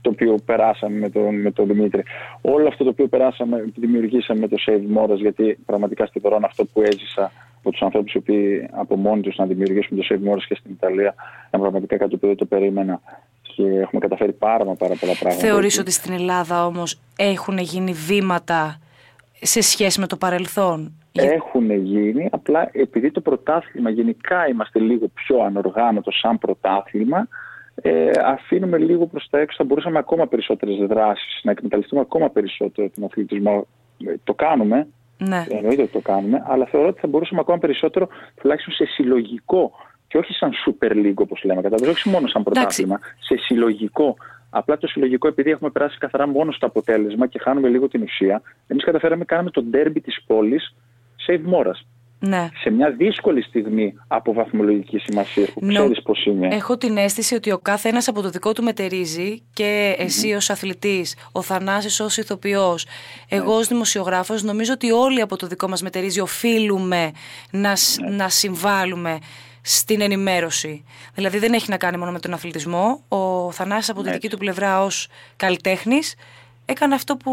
το 0.00 0.10
οποίο 0.10 0.34
περάσαμε 0.44 0.98
με 0.98 1.08
τον, 1.08 1.40
με 1.40 1.50
τον 1.50 1.66
Δημήτρη, 1.66 2.02
όλο 2.40 2.68
αυτό 2.68 2.84
το 2.84 2.90
οποίο 2.90 3.06
περάσαμε, 3.06 3.64
δημιουργήσαμε 3.74 4.40
με 4.40 4.48
το 4.48 4.56
Save 4.66 4.98
Moras, 4.98 5.16
γιατί 5.16 5.58
πραγματικά 5.66 6.06
στη 6.06 6.18
Βερόνα 6.18 6.46
αυτό 6.46 6.64
που 6.64 6.82
έζησα 6.82 7.32
από 7.62 7.70
τους 7.70 7.82
ανθρώπους 7.82 8.12
οι 8.12 8.16
οποίοι 8.16 8.68
από 8.72 8.96
μόνοι 8.96 9.20
τους 9.20 9.36
να 9.36 9.46
δημιουργήσουν 9.46 9.96
το 9.96 10.06
Save 10.10 10.32
Moras 10.32 10.42
και 10.48 10.54
στην 10.54 10.70
Ιταλία, 10.70 11.14
ήταν 11.48 11.60
πραγματικά 11.60 11.96
κάτι 11.96 12.16
που 12.16 12.26
δεν 12.26 12.36
το 12.36 12.44
περίμενα 12.44 13.00
και 13.42 13.62
έχουμε 13.62 14.00
καταφέρει 14.00 14.32
πάρα, 14.32 14.64
πάρα 14.64 14.94
πολλά 15.00 15.12
πράγματα. 15.20 15.46
Θεωρείς 15.46 15.78
ότι 15.78 15.90
στην 15.90 16.12
Ελλάδα 16.12 16.66
όμως 16.66 17.00
έχουν 17.16 17.58
γίνει 17.58 17.92
βήματα 17.92 18.78
σε 19.40 19.60
σχέση 19.60 20.00
με 20.00 20.06
το 20.06 20.16
παρελθόν; 20.16 20.92
Έχουν 21.12 21.70
γίνει, 21.70 22.28
απλά 22.32 22.70
επειδή 22.72 23.10
το 23.10 23.20
πρωτάθλημα 23.20 23.90
γενικά 23.90 24.48
είμαστε 24.48 24.78
λίγο 24.78 25.08
πιο 25.14 25.40
ανοργάνωτο 25.40 26.10
σαν 26.10 26.38
πρωτάθλημα, 26.38 27.28
ε, 27.74 28.10
αφήνουμε 28.24 28.78
λίγο 28.78 29.06
προς 29.06 29.28
τα 29.30 29.38
έξω, 29.38 29.56
θα 29.58 29.64
μπορούσαμε 29.64 29.98
ακόμα 29.98 30.26
περισσότερες 30.26 30.76
δράσεις, 30.76 31.40
να 31.42 31.50
εκμεταλλευτούμε 31.50 32.00
ακόμα 32.00 32.30
περισσότερο 32.30 32.90
τον 32.94 33.04
αθλητισμό. 33.04 33.66
Ε, 34.06 34.14
το 34.24 34.34
κάνουμε, 34.34 34.86
ναι. 35.28 35.44
εννοείται 35.48 35.82
ότι 35.82 35.92
το 35.92 36.00
κάνουμε, 36.00 36.42
αλλά 36.46 36.66
θεωρώ 36.66 36.88
ότι 36.88 37.00
θα 37.00 37.06
μπορούσαμε 37.06 37.40
ακόμα 37.40 37.58
περισσότερο, 37.58 38.08
τουλάχιστον 38.40 38.74
σε 38.74 38.84
συλλογικό 38.84 39.72
και 40.08 40.18
όχι 40.18 40.32
σαν 40.32 40.50
Super 40.66 40.92
League 40.92 41.14
όπως 41.14 41.42
λέμε. 41.44 41.62
Κατάλαβε, 41.62 41.90
όχι 41.90 42.08
μόνο 42.08 42.26
σαν 42.26 42.42
πρωτάθλημα, 42.42 43.00
σε 43.18 43.36
συλλογικό. 43.36 44.16
Απλά 44.50 44.78
το 44.78 44.86
συλλογικό, 44.86 45.28
επειδή 45.28 45.50
έχουμε 45.50 45.70
περάσει 45.70 45.98
καθαρά 45.98 46.26
μόνο 46.26 46.52
στο 46.52 46.66
αποτέλεσμα 46.66 47.26
και 47.26 47.38
χάνουμε 47.38 47.68
λίγο 47.68 47.88
την 47.88 48.02
ουσία, 48.02 48.42
εμείς 48.66 48.84
καταφέραμε 48.84 49.24
κάνουμε 49.24 49.50
το 49.50 49.62
ντέρμπι 49.62 50.00
της 50.00 50.22
πόλης 50.26 50.74
Save 51.26 51.40
Moras. 51.54 51.86
Ναι. 52.24 52.48
Σε 52.60 52.70
μια 52.70 52.90
δύσκολη 52.90 53.42
στιγμή 53.42 53.94
από 54.06 54.32
βαθμολογική 54.32 54.98
σημασία 54.98 55.46
που 55.54 55.66
ξέρεις 55.66 55.98
no. 55.98 56.02
πώς 56.04 56.24
είναι. 56.24 56.54
Έχω 56.54 56.76
την 56.76 56.96
αίσθηση 56.96 57.34
ότι 57.34 57.52
ο 57.52 57.58
κάθε 57.58 57.88
ένας 57.88 58.08
από 58.08 58.22
το 58.22 58.30
δικό 58.30 58.52
του 58.52 58.62
μετερίζει 58.62 59.42
και 59.52 59.94
εσύ 59.98 60.30
mm-hmm. 60.32 60.36
ως 60.36 60.50
αθλητής, 60.50 61.16
ο 61.32 61.42
Θανάσης 61.42 62.00
ως 62.00 62.16
ηθοποιός, 62.16 62.86
εγώ 63.28 63.56
ως 63.56 63.66
δημοσιογράφος, 63.68 64.42
νομίζω 64.42 64.72
ότι 64.72 64.90
όλοι 64.90 65.20
από 65.20 65.36
το 65.36 65.46
δικό 65.46 65.68
μας 65.68 65.82
μετερίζει 65.82 66.20
οφείλουμε 66.20 67.10
να, 67.50 67.68
ναι. 67.70 68.16
να 68.16 68.28
συμβάλλουμε 68.28 69.18
στην 69.62 70.00
ενημέρωση. 70.00 70.84
Δηλαδή 71.14 71.38
δεν 71.38 71.52
έχει 71.52 71.70
να 71.70 71.76
κάνει 71.76 71.96
μόνο 71.96 72.10
με 72.12 72.18
τον 72.18 72.32
αθλητισμό. 72.32 73.02
Ο 73.08 73.50
Θανάσης 73.50 73.90
από 73.90 74.02
τη 74.02 74.10
δική 74.10 74.28
του 74.28 74.38
πλευρά 74.38 74.84
ως 74.84 75.08
καλλιτέχνης 75.36 76.14
έκανε 76.64 76.94
αυτό 76.94 77.16
που 77.16 77.32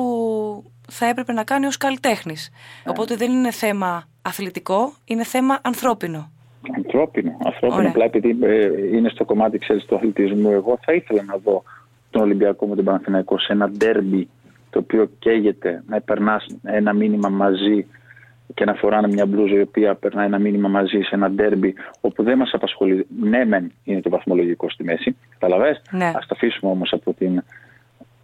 θα 0.89 1.05
έπρεπε 1.05 1.33
να 1.33 1.43
κάνει 1.43 1.65
ως 1.65 1.77
καλλιτέχνης. 1.77 2.49
Οπότε 2.85 3.15
δεν 3.15 3.31
είναι 3.31 3.51
θέμα 3.51 4.07
αθλητικό, 4.21 4.93
είναι 5.05 5.23
θέμα 5.23 5.59
ανθρώπινο. 5.61 6.31
Ανθρώπινο, 6.75 7.37
ανθρώπινο. 7.45 7.87
Απλά 7.87 8.05
επειδή 8.05 8.37
ε, 8.41 8.95
είναι 8.95 9.09
στο 9.09 9.25
κομμάτι 9.25 9.57
ξέρεις, 9.57 9.85
του 9.85 9.95
αθλητισμού, 9.95 10.51
εγώ 10.51 10.79
θα 10.81 10.93
ήθελα 10.93 11.23
να 11.23 11.37
δω 11.37 11.63
τον 12.09 12.21
Ολυμπιακό 12.21 12.67
με 12.67 12.75
τον 12.75 12.85
Παναθηναϊκό 12.85 13.39
σε 13.39 13.53
ένα 13.53 13.69
ντέρμπι 13.69 14.29
το 14.69 14.79
οποίο 14.79 15.09
καίγεται, 15.19 15.83
να 15.87 16.01
περνάς 16.01 16.45
ένα 16.63 16.93
μήνυμα 16.93 17.29
μαζί 17.29 17.85
και 18.53 18.65
να 18.65 18.73
φοράνε 18.73 19.07
μια 19.07 19.25
μπλούζα 19.25 19.55
η 19.55 19.61
οποία 19.61 19.95
περνάει 19.95 20.25
ένα 20.25 20.39
μήνυμα 20.39 20.67
μαζί 20.67 20.99
σε 21.01 21.15
ένα 21.15 21.29
ντέρμπι 21.29 21.73
όπου 22.01 22.23
δεν 22.23 22.37
μας 22.37 22.51
απασχολεί. 22.53 23.07
Ναι, 23.19 23.45
μεν 23.45 23.71
είναι 23.83 24.01
το 24.01 24.09
βαθμολογικό 24.09 24.69
στη 24.69 24.83
μέση. 24.83 25.15
Καταλαβέ. 25.37 25.81
Ναι. 25.91 26.05
Α 26.05 26.19
το 26.19 26.27
αφήσουμε 26.29 26.71
όμως 26.71 26.93
από 26.93 27.13
την. 27.13 27.43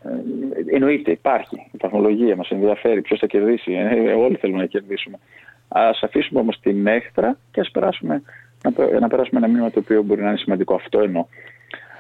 Ε, 0.06 0.76
εννοείται, 0.76 1.12
υπάρχει. 1.12 1.56
Η 1.72 1.78
βαθμολογία 1.82 2.36
μας 2.36 2.50
ενδιαφέρει. 2.50 3.02
Ποιος 3.02 3.20
θα 3.20 3.28
κερδίσει. 3.28 3.72
Ε, 3.72 4.14
όλοι 4.14 4.36
θέλουμε 4.36 4.60
να 4.60 4.66
κερδίσουμε. 4.66 5.18
Α 5.68 5.90
αφήσουμε 6.02 6.40
όμως 6.40 6.60
την 6.60 6.88
έχθρα 6.88 7.38
και 7.52 7.60
ας 7.60 7.72
περάσουμε 7.72 8.22
να, 8.64 9.00
να 9.00 9.08
περάσουμε 9.08 9.40
ένα 9.40 9.48
μήνυμα 9.48 9.72
το 9.72 9.80
οποίο 9.80 10.04
μπορεί 10.04 10.22
να 10.22 10.28
είναι 10.28 10.38
σημαντικό. 10.38 10.76
Αυτό 10.76 11.00
εννοώ. 11.00 11.26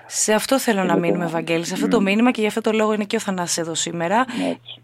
Σε 0.07 0.33
αυτό 0.33 0.59
θέλω 0.59 0.83
να 0.83 0.97
μείνουμε, 0.97 1.25
Ευαγγέλη. 1.25 1.65
Σε 1.65 1.73
αυτό 1.73 1.87
το 1.87 2.01
μήνυμα 2.01 2.31
και 2.31 2.41
γι' 2.41 2.47
αυτό 2.47 2.61
το 2.61 2.71
λόγο 2.71 2.93
είναι 2.93 3.03
και 3.03 3.15
ο 3.15 3.19
Θανάσης 3.19 3.57
εδώ 3.57 3.75
σήμερα. 3.75 4.25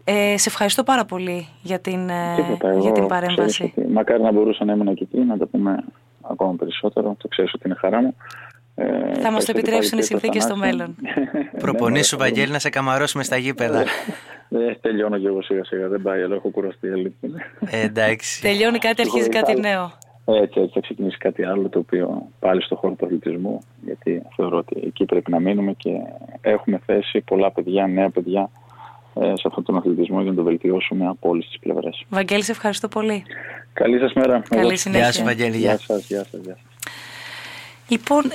Ε, 0.04 0.36
σε 0.38 0.48
ευχαριστώ 0.48 0.82
πάρα 0.82 1.04
πολύ 1.04 1.46
για 1.62 1.78
την, 1.78 2.08
ε, 2.08 2.34
για 2.80 2.92
την 2.92 3.06
παρέμβαση. 3.06 3.74
μακάρι 3.88 4.22
να 4.22 4.32
μπορούσα 4.32 4.64
να 4.64 4.72
ήμουν 4.72 4.94
και 4.94 5.06
εκεί, 5.12 5.18
να 5.18 5.38
το 5.38 5.46
πούμε 5.46 5.84
ακόμα 6.20 6.54
περισσότερο. 6.54 7.16
Το 7.18 7.28
ξέρεις 7.28 7.52
ότι 7.54 7.62
είναι 7.66 7.74
χαρά 7.74 8.00
μου. 8.00 8.16
Ε, 8.82 9.10
Ε, 9.18 9.20
Θα 9.20 9.30
μας 9.30 9.44
το 9.44 9.52
ευχαριστώ 9.52 9.52
και 9.52 9.58
επιτρέψουν 9.58 9.98
οι 9.98 10.00
πάλι, 10.00 10.04
συνθήκες 10.04 10.42
στο 10.42 10.54
Θανάση. 10.54 10.76
μέλλον. 10.76 10.96
Προπονήσου, 11.58 12.16
Ναι, 12.16 12.22
Βαγγέλη, 12.22 12.52
να 12.52 12.58
σε 12.58 12.70
καμαρώσουμε 12.70 13.24
στα 13.24 13.36
γήπεδα. 13.36 13.80
Ε, 14.50 14.74
τελειώνω 14.80 15.18
και 15.18 15.26
εγώ 15.26 15.42
σιγά 15.42 15.64
σιγά. 15.64 15.88
Δεν 15.88 16.02
πάει, 16.02 16.22
αλλά 16.22 16.34
έχω 16.34 16.48
κουραστεί. 16.48 16.86
η 16.86 16.90
αλήθεια 16.90 17.18
είναι. 17.20 17.50
Ε, 17.70 17.80
εντάξει. 17.80 18.40
Τελειώνει 18.40 18.78
κάτι, 18.78 19.00
αρχίζει 19.02 19.28
κάτι 19.28 19.60
νέο. 19.60 19.92
Έτσι, 20.24 20.60
έτσι 20.60 20.70
θα 20.74 20.80
ξεκινήσει 20.80 21.16
κάτι 21.18 21.44
άλλο 21.44 21.68
το 21.68 21.78
οποίο 21.78 22.28
πάλι 22.38 22.62
στο 22.62 22.76
χώρο 22.76 22.94
του 22.94 23.04
αθλητισμού. 23.06 23.58
Γιατί 23.84 24.22
θεωρώ 24.36 24.56
ότι 24.58 24.76
εκεί 24.86 25.04
πρέπει 25.04 25.30
να 25.30 25.40
μείνουμε 25.40 25.72
και 25.72 25.90
έχουμε 26.40 26.80
θέσει 26.86 27.20
πολλά 27.20 27.50
παιδιά, 27.52 27.86
νέα 27.86 28.10
παιδιά 28.10 28.50
ε, 29.14 29.24
σε 29.26 29.42
αυτόν 29.46 29.64
τον 29.64 29.76
αθλητισμό 29.76 30.20
για 30.22 30.30
να 30.30 30.36
το 30.36 30.42
βελτιώσουμε 30.42 31.06
από 31.06 31.28
όλες 31.28 31.46
τις 31.46 31.58
πλευρές. 31.58 32.04
Βαγγέλη, 32.08 32.42
σε 32.42 32.50
ευχαριστώ 32.52 32.88
πολύ. 32.88 33.22
Καλή 33.72 33.98
σας 33.98 34.12
μέρα. 34.12 34.42
Καλή 34.48 34.66
Εγώ- 34.66 34.76
συνέχεια. 34.76 35.02
Γεια 35.04 35.12
σου, 35.12 35.24
Βαγγέλη. 35.24 35.56
Γεια 35.56 35.68
Γεια. 35.68 35.78
σας, 35.78 36.06
γεια 36.06 36.24
σας. 36.30 36.40
Γεια 36.44 36.56
σας. 36.62 36.92
Λοιπόν, 37.88 38.24
ε, 38.24 38.34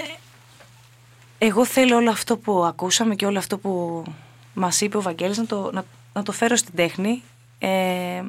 εγώ 1.38 1.66
θέλω 1.66 1.96
όλο 1.96 2.10
αυτό 2.10 2.38
που 2.38 2.64
ακούσαμε 2.66 3.16
και 3.16 3.26
όλο 3.26 3.38
αυτό 3.38 3.58
που 3.58 4.04
μας 4.54 4.82
είπε 4.82 4.98
ο 4.98 5.02
Βαγγέλης 5.02 5.38
να 5.38 5.46
το, 5.46 5.70
να, 5.74 5.86
να 6.14 6.24
το 6.24 6.32
φέρω 6.32 6.56
στην 6.56 6.76
τέχνη. 6.76 7.24
Ε, 7.60 8.24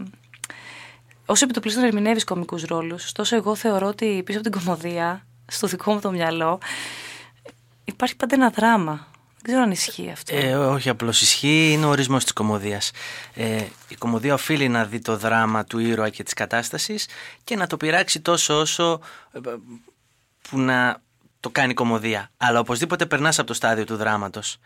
όσο 1.27 1.45
επιτοπλίστων 1.45 1.85
ερμηνεύεις 1.85 2.25
κομικούς 2.25 2.62
ρόλους, 2.62 3.05
ωστόσο 3.05 3.37
εγώ 3.37 3.55
θεωρώ 3.55 3.87
ότι 3.87 4.23
πίσω 4.25 4.38
από 4.38 4.50
την 4.50 4.61
κομμωδία, 4.61 5.27
στο 5.47 5.67
δικό 5.67 5.93
μου 5.93 6.00
το 6.00 6.11
μυαλό, 6.11 6.59
υπάρχει 7.85 8.17
πάντα 8.17 8.35
ένα 8.35 8.50
δράμα. 8.50 9.07
Δεν 9.43 9.43
ξέρω 9.43 9.62
αν 9.62 9.71
ισχύει 9.71 10.11
αυτό. 10.11 10.37
Ε, 10.37 10.55
όχι 10.57 10.88
απλώς 10.88 11.23
ισχύει, 11.23 11.71
είναι 11.73 11.85
ο 11.85 11.88
ορισμός 11.88 12.23
της 12.23 12.33
κομμωδίας. 12.33 12.91
Ε, 13.35 13.65
η 13.88 13.95
κομμωδία 13.95 14.35
οφείλει 14.35 14.69
να 14.69 14.85
δει 14.85 14.99
το 14.99 15.17
δράμα 15.17 15.65
του 15.65 15.79
ήρωα 15.79 16.09
και 16.09 16.23
της 16.23 16.33
κατάστασης 16.33 17.07
και 17.45 17.57
να 17.57 17.67
το 17.67 17.77
πειράξει 17.77 18.21
τόσο 18.21 18.61
όσο 18.61 19.00
ε, 19.33 19.41
που 20.49 20.59
να 20.59 21.03
το 21.40 21.50
κάνει 21.50 21.75
κομμωδία. 21.75 22.30
Αλλά 22.37 22.59
οπωσδήποτε 22.59 23.07
περνάς 23.07 23.38
από 23.38 23.47
το 23.47 23.54
στάδιο 23.54 23.85
του 23.85 23.97
δράματος. 23.97 24.57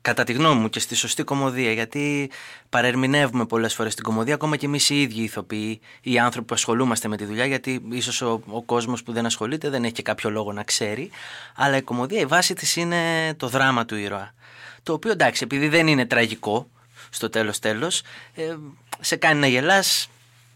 Κατά 0.00 0.24
τη 0.24 0.32
γνώμη 0.32 0.60
μου 0.60 0.68
και 0.68 0.80
στη 0.80 0.94
σωστή 0.94 1.22
κομμωδία, 1.22 1.72
γιατί 1.72 2.30
παρερμηνεύουμε 2.68 3.46
πολλές 3.46 3.74
φορές 3.74 3.94
την 3.94 4.04
κομμωδία, 4.04 4.34
ακόμα 4.34 4.56
και 4.56 4.66
εμείς 4.66 4.90
οι 4.90 5.00
ίδιοι 5.00 5.22
ηθοποιοί, 5.22 5.80
οι 6.00 6.18
άνθρωποι 6.18 6.46
που 6.46 6.54
ασχολούμαστε 6.54 7.08
με 7.08 7.16
τη 7.16 7.24
δουλειά, 7.24 7.46
γιατί 7.46 7.82
ίσως 7.90 8.20
ο, 8.20 8.42
ο 8.46 8.62
κόσμος 8.62 9.02
που 9.02 9.12
δεν 9.12 9.26
ασχολείται 9.26 9.68
δεν 9.68 9.84
έχει 9.84 9.92
και 9.92 10.02
κάποιο 10.02 10.30
λόγο 10.30 10.52
να 10.52 10.62
ξέρει. 10.62 11.10
Αλλά 11.56 11.76
η 11.76 11.82
κομμωδία, 11.82 12.20
η 12.20 12.26
βάση 12.26 12.54
της 12.54 12.76
είναι 12.76 13.34
το 13.36 13.48
δράμα 13.48 13.84
του 13.84 13.96
ήρωα. 13.96 14.34
Το 14.82 14.92
οποίο 14.92 15.10
εντάξει, 15.10 15.44
επειδή 15.44 15.68
δεν 15.68 15.86
είναι 15.86 16.06
τραγικό 16.06 16.68
στο 17.10 17.30
τέλος 17.30 17.58
τέλος, 17.58 18.02
ε, 18.34 18.56
σε 19.00 19.16
κάνει 19.16 19.40
να 19.40 19.46
γελάς, 19.46 20.08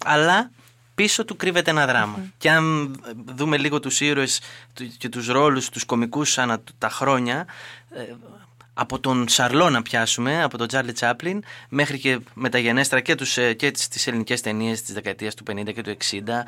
αλλά 0.05 0.51
πίσω 0.95 1.25
του 1.25 1.37
κρύβεται 1.37 1.71
ένα 1.71 1.87
δράμα. 1.87 2.19
Και 2.39 2.51
αν 2.51 2.95
δούμε 3.35 3.57
λίγο 3.57 3.81
τους 3.81 4.01
ήρωες 4.01 4.41
του- 4.75 4.93
και 4.99 5.09
τους 5.09 5.27
ρόλους, 5.27 5.69
τους 5.69 5.85
κομικούς 5.85 6.39
ανά 6.39 6.63
τα 6.79 6.89
χρόνια, 6.89 7.47
ε, 7.91 8.03
από 8.75 8.99
τον 9.01 9.29
Σαρλό 9.29 9.71
να 9.71 9.83
πιάσουμε, 9.83 10.43
από 10.43 10.59
τον 10.59 10.69
Τζάρλι 10.69 10.93
Τσάπλιν, 10.93 11.43
μέχρι 11.69 11.99
και 11.99 12.19
μεταγενέστερα 12.35 13.01
και, 13.01 13.15
τους, 13.15 13.37
ε, 13.37 13.53
και 13.53 13.71
τις, 13.71 13.89
τις 13.89 14.07
ελληνικές 14.07 14.41
ταινίες 14.41 14.83
της 14.83 14.95
δεκαετίας 14.95 15.35
του 15.35 15.43
50 15.43 15.73
και 15.73 15.83
του 15.83 15.91
60 15.91 16.47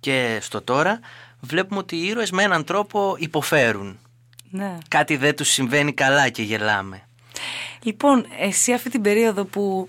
και 0.00 0.38
στο 0.42 0.60
τώρα, 0.60 1.00
βλέπουμε 1.40 1.78
ότι 1.80 1.96
οι 1.96 2.06
ήρωες 2.06 2.30
με 2.30 2.42
έναν 2.42 2.64
τρόπο 2.64 3.16
υποφέρουν. 3.18 3.98
Ναι. 4.50 4.78
Κάτι 4.88 5.16
δεν 5.16 5.36
τους 5.36 5.48
συμβαίνει 5.48 5.92
καλά 5.92 6.28
και 6.28 6.42
γελάμε. 6.42 7.02
Λοιπόν, 7.82 8.26
εσύ 8.40 8.72
αυτή 8.72 8.90
την 8.90 9.02
περίοδο 9.02 9.44
που 9.44 9.88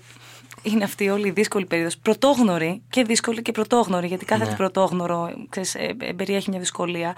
είναι 0.70 0.84
αυτή 0.84 1.08
όλη 1.08 1.28
η 1.28 1.30
δύσκολη 1.30 1.66
περίοδος, 1.66 1.98
πρωτόγνωρη 1.98 2.82
και 2.90 3.02
δύσκολη 3.02 3.42
και 3.42 3.52
πρωτόγνωρη, 3.52 4.06
γιατί 4.06 4.24
κάθε 4.24 4.44
Ναι. 4.44 4.56
πρωτόγνωρο 4.56 5.30
ξέρεις, 5.48 5.74
ε, 5.74 5.96
ε, 6.00 6.12
περιέχει 6.12 6.50
μια 6.50 6.58
δυσκολία. 6.58 7.16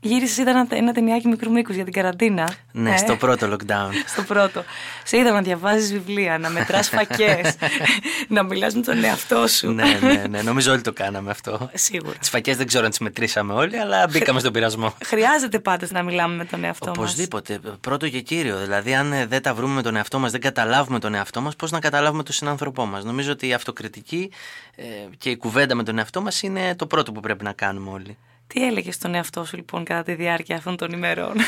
Γύρισες, 0.00 0.36
είδα 0.36 0.50
ένα, 0.50 0.66
ένα 0.70 0.92
ταινιάκι 0.92 1.28
μικρού 1.28 1.50
μήκους 1.50 1.74
για 1.74 1.84
την 1.84 1.92
καραντίνα. 1.92 2.48
Ναι, 2.72 2.92
Ε, 2.92 2.96
στο 2.96 3.16
πρώτο 3.16 3.52
lockdown. 3.52 3.90
στο 4.12 4.22
πρώτο. 4.22 4.64
Σε 5.04 5.16
είδα 5.16 5.32
να 5.32 5.42
διαβάζεις 5.42 5.92
βιβλία, 5.92 6.38
να 6.38 6.50
μετράς 6.50 6.88
φακές, 6.94 7.54
να 8.28 8.42
μιλάς 8.42 8.74
με 8.74 8.82
τον 8.82 9.04
εαυτό 9.04 9.46
σου. 9.46 9.70
ναι, 9.72 9.98
ναι, 10.02 10.24
ναι, 10.30 10.42
νομίζω 10.42 10.72
όλοι 10.72 10.80
το 10.80 10.92
κάναμε 10.92 11.30
αυτό. 11.30 11.70
Σίγουρα. 11.74 12.14
Τις 12.18 12.28
φακές 12.28 12.56
δεν 12.56 12.66
ξέρω 12.66 12.84
αν 12.84 12.90
τις 12.90 12.98
μετρήσαμε 12.98 13.52
όλοι, 13.52 13.78
αλλά 13.78 14.06
μπήκαμε 14.10 14.40
στον 14.40 14.52
πειρασμό. 14.52 14.94
Χρειάζεται 15.04 15.58
πάντως 15.58 15.90
να 15.90 16.02
μιλάμε 16.02 16.34
με 16.36 16.44
τον 16.44 16.64
εαυτό 16.64 16.86
μας. 16.86 16.96
Οπωσδήποτε. 16.98 17.60
Πρώτο 17.80 18.08
και 18.08 18.20
κύριο. 18.20 18.58
Δηλαδή, 18.58 18.94
αν 18.94 19.12
ε, 19.12 19.26
δεν 19.26 19.42
τα 19.42 19.54
βρούμε 19.54 19.74
με 19.74 19.82
τον 19.82 19.96
εαυτό 19.96 20.18
μας, 20.18 20.30
δεν 20.30 20.40
καταλάβουμε 20.40 20.98
τον 20.98 21.14
εαυτό 21.14 21.40
μας, 21.40 21.56
πώς 21.56 21.70
να 21.70 21.80
καταλάβουμε 21.80 22.22
τον 22.22 22.34
συνάνθρωπό 22.34 22.86
μας. 22.86 23.04
Νομίζω 23.04 23.32
ότι 23.32 23.48
η 23.48 23.52
αυτοκριτική 23.52 24.30
ε, 24.76 24.84
και 25.18 25.30
η 25.30 25.36
κουβέντα 25.36 25.74
με 25.74 25.82
τον 25.82 25.98
εαυτό 25.98 26.20
μας 26.22 26.42
είναι 26.42 26.74
το 26.76 26.86
πρώτο 26.86 27.12
που 27.12 27.20
πρέπει 27.20 27.44
να 27.44 27.52
κάνουμε 27.52 27.90
όλοι. 27.90 28.16
Τι 28.48 28.66
έλεγες 28.66 28.94
στον 28.94 29.14
εαυτό 29.14 29.44
σου 29.44 29.56
λοιπόν 29.56 29.84
κατά 29.84 30.02
τη 30.02 30.14
διάρκεια 30.14 30.56
αυτών 30.56 30.76
των 30.76 30.92
ημερών; 30.92 31.34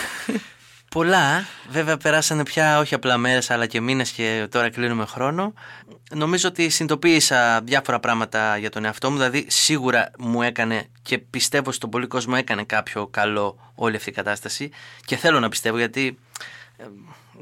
Πολλά. 0.90 1.46
Βέβαια, 1.68 1.96
περάσανε 1.96 2.42
πια 2.42 2.78
όχι 2.78 2.94
απλά 2.94 3.16
μέρες, 3.16 3.50
αλλά 3.50 3.66
και 3.66 3.80
μήνες 3.80 4.10
και 4.10 4.46
τώρα 4.50 4.70
κλείνουμε 4.70 5.04
χρόνο. 5.04 5.54
Νομίζω 6.14 6.48
ότι 6.48 6.68
συνειδητοποίησα 6.68 7.60
διάφορα 7.60 8.00
πράγματα 8.00 8.56
για 8.56 8.70
τον 8.70 8.84
εαυτό 8.84 9.10
μου. 9.10 9.16
Δηλαδή, 9.16 9.46
σίγουρα 9.48 10.10
μου 10.18 10.42
έκανε 10.42 10.86
και 11.02 11.18
πιστεύω 11.18 11.72
στον 11.72 11.90
πολύ 11.90 12.06
κόσμο 12.06 12.34
έκανε 12.36 12.64
κάποιο 12.64 13.06
καλό 13.06 13.72
όλη 13.74 13.96
αυτή 13.96 14.10
η 14.10 14.12
κατάσταση. 14.12 14.70
Και 15.04 15.16
θέλω 15.16 15.40
να 15.40 15.48
πιστεύω 15.48 15.78
γιατί. 15.78 16.18
ε, 16.76 16.84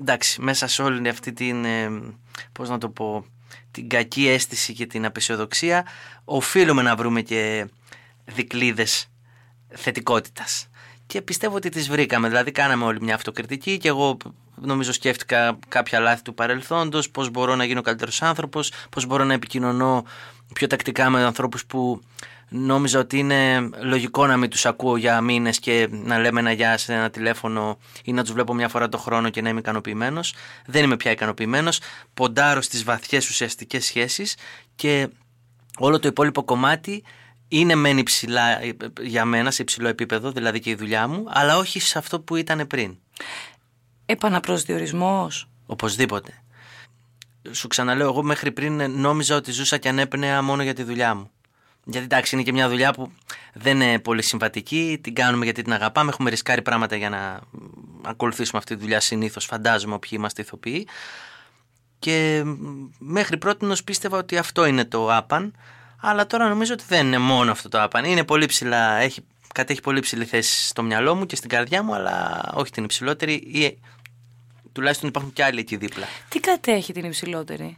εντάξει, 0.00 0.40
μέσα 0.40 0.66
σε 0.66 0.82
όλη 0.82 1.08
αυτή 1.08 1.32
την. 1.32 1.64
Ε, 1.64 1.90
πώς 2.52 2.68
να 2.68 2.78
το 2.78 2.88
πω. 2.88 3.24
την 3.70 3.88
κακή 3.88 4.28
αίσθηση 4.28 4.72
και 4.72 4.86
την 4.86 5.04
απεσιοδοξία, 5.04 5.86
οφείλουμε 6.24 6.82
να 6.82 6.96
βρούμε 6.96 7.20
και 7.22 7.66
δικλείδες 8.24 9.08
θετικότητας. 9.68 10.68
Και 11.06 11.22
πιστεύω 11.22 11.56
ότι 11.56 11.68
τις 11.68 11.88
βρήκαμε. 11.88 12.28
Δηλαδή, 12.28 12.52
κάναμε 12.52 12.84
όλη 12.84 12.98
μια 13.00 13.14
αυτοκριτική 13.14 13.78
και 13.78 13.88
εγώ 13.88 14.16
νομίζω 14.54 14.92
σκέφτηκα 14.92 15.58
κάποια 15.68 16.00
λάθη 16.00 16.22
του 16.22 16.34
παρελθόντος, 16.34 17.10
πώς 17.10 17.30
μπορώ 17.30 17.56
να 17.56 17.64
γίνω 17.64 17.80
καλύτερος 17.80 18.22
άνθρωπος, 18.22 18.72
πώς 18.90 19.06
μπορώ 19.06 19.24
να 19.24 19.32
επικοινωνώ 19.32 20.04
πιο 20.52 20.66
τακτικά 20.66 21.10
με 21.10 21.24
ανθρώπους 21.24 21.66
που 21.66 22.00
νόμιζα 22.48 22.98
ότι 22.98 23.18
είναι 23.18 23.70
λογικό 23.80 24.26
να 24.26 24.36
μην 24.36 24.50
τους 24.50 24.66
ακούω 24.66 24.96
για 24.96 25.20
μήνες 25.20 25.58
και 25.58 25.88
να 25.90 26.18
λέμε 26.18 26.40
ένα 26.40 26.52
γεια 26.52 26.76
σε 26.76 26.94
ένα 26.94 27.10
τηλέφωνο 27.10 27.78
ή 28.04 28.12
να 28.12 28.22
τους 28.22 28.32
βλέπω 28.32 28.54
μια 28.54 28.68
φορά 28.68 28.88
το 28.88 28.98
χρόνο 28.98 29.28
και 29.28 29.42
να 29.42 29.48
είμαι 29.48 29.58
ικανοποιημένος. 29.58 30.34
Δεν 30.66 30.84
είμαι 30.84 30.96
πια 30.96 31.10
ικανοποιημένος. 31.10 31.80
Ποντάρω 32.14 32.60
στις 32.60 32.84
βαθιές 32.84 33.28
ουσιαστικές 33.28 33.84
σχέσεις 33.84 34.36
και 34.74 35.08
όλο 35.78 35.98
το 35.98 36.08
υπόλοιπο 36.08 36.44
κομμάτι 36.44 37.04
είναι 37.48 37.74
μεν 37.74 37.98
υψηλά 37.98 38.62
ε, 38.62 38.76
για 39.00 39.24
μένα 39.24 39.50
σε 39.50 39.62
υψηλό 39.62 39.88
επίπεδο, 39.88 40.30
δηλαδή 40.30 40.60
και 40.60 40.70
η 40.70 40.74
δουλειά 40.74 41.08
μου, 41.08 41.24
αλλά 41.28 41.56
όχι 41.56 41.80
σε 41.80 41.98
αυτό 41.98 42.20
που 42.20 42.36
ήταν 42.36 42.66
πριν. 42.66 42.96
Επαναπροσδιορισμός. 44.06 45.48
Οπωσδήποτε. 45.66 46.42
Σου 47.50 47.68
ξαναλέω, 47.68 48.08
εγώ 48.08 48.22
μέχρι 48.22 48.52
πριν 48.52 48.90
νόμιζα 48.90 49.36
ότι 49.36 49.52
ζούσα 49.52 49.76
και 49.76 49.88
ανέπνεα 49.88 50.42
μόνο 50.42 50.62
για 50.62 50.74
τη 50.74 50.82
δουλειά 50.82 51.14
μου. 51.14 51.30
Γιατί 51.84 52.04
εντάξει, 52.04 52.34
είναι 52.34 52.44
και 52.44 52.52
μια 52.52 52.68
δουλειά 52.68 52.92
που 52.92 53.12
δεν 53.52 53.80
είναι 53.80 53.98
πολύ 53.98 54.22
συμβατική, 54.22 54.98
την 55.02 55.14
κάνουμε 55.14 55.44
γιατί 55.44 55.62
την 55.62 55.72
αγαπάμε, 55.72 56.10
έχουμε 56.10 56.30
ρισκάρει 56.30 56.62
πράγματα 56.62 56.96
για 56.96 57.08
να 57.08 57.40
ακολουθήσουμε 58.02 58.58
αυτή 58.58 58.74
τη 58.74 58.80
δουλειά 58.80 59.00
συνήθως, 59.00 59.44
φαντάζομαι 59.44 59.94
όποιοι 59.94 60.10
είμαστε 60.14 60.42
ηθοποιοί. 60.42 60.88
Και 61.98 62.42
μέχρι 62.98 63.36
πρώτη 63.36 63.66
πίστευα 63.84 64.18
ότι 64.18 64.36
αυτό 64.36 64.64
είναι 64.64 64.84
το 64.84 65.14
άπαν, 65.16 65.54
αλλά 66.00 66.26
τώρα 66.26 66.48
νομίζω 66.48 66.72
ότι 66.72 66.84
δεν 66.88 67.06
είναι 67.06 67.18
μόνο 67.18 67.50
αυτό 67.50 67.68
το 67.68 67.82
άπαν. 67.82 68.04
Είναι 68.04 68.24
πολύ 68.24 68.46
ψηλά, 68.46 68.96
έχει, 68.96 69.24
κατέχει 69.54 69.80
πολύ 69.80 70.00
ψηλή 70.00 70.24
θέση 70.24 70.66
στο 70.68 70.82
μυαλό 70.82 71.14
μου 71.14 71.26
και 71.26 71.36
στην 71.36 71.48
καρδιά 71.48 71.82
μου, 71.82 71.94
αλλά 71.94 72.42
όχι 72.54 72.70
την 72.70 72.84
υψηλότερη 72.84 73.32
ή 73.32 73.78
τουλάχιστον 74.72 75.08
υπάρχουν 75.08 75.32
και 75.32 75.44
άλλοι 75.44 75.60
εκεί 75.60 75.76
δίπλα. 75.76 76.06
Τι 76.28 76.40
κατέχει 76.40 76.92
την 76.92 77.04
υψηλότερη; 77.04 77.76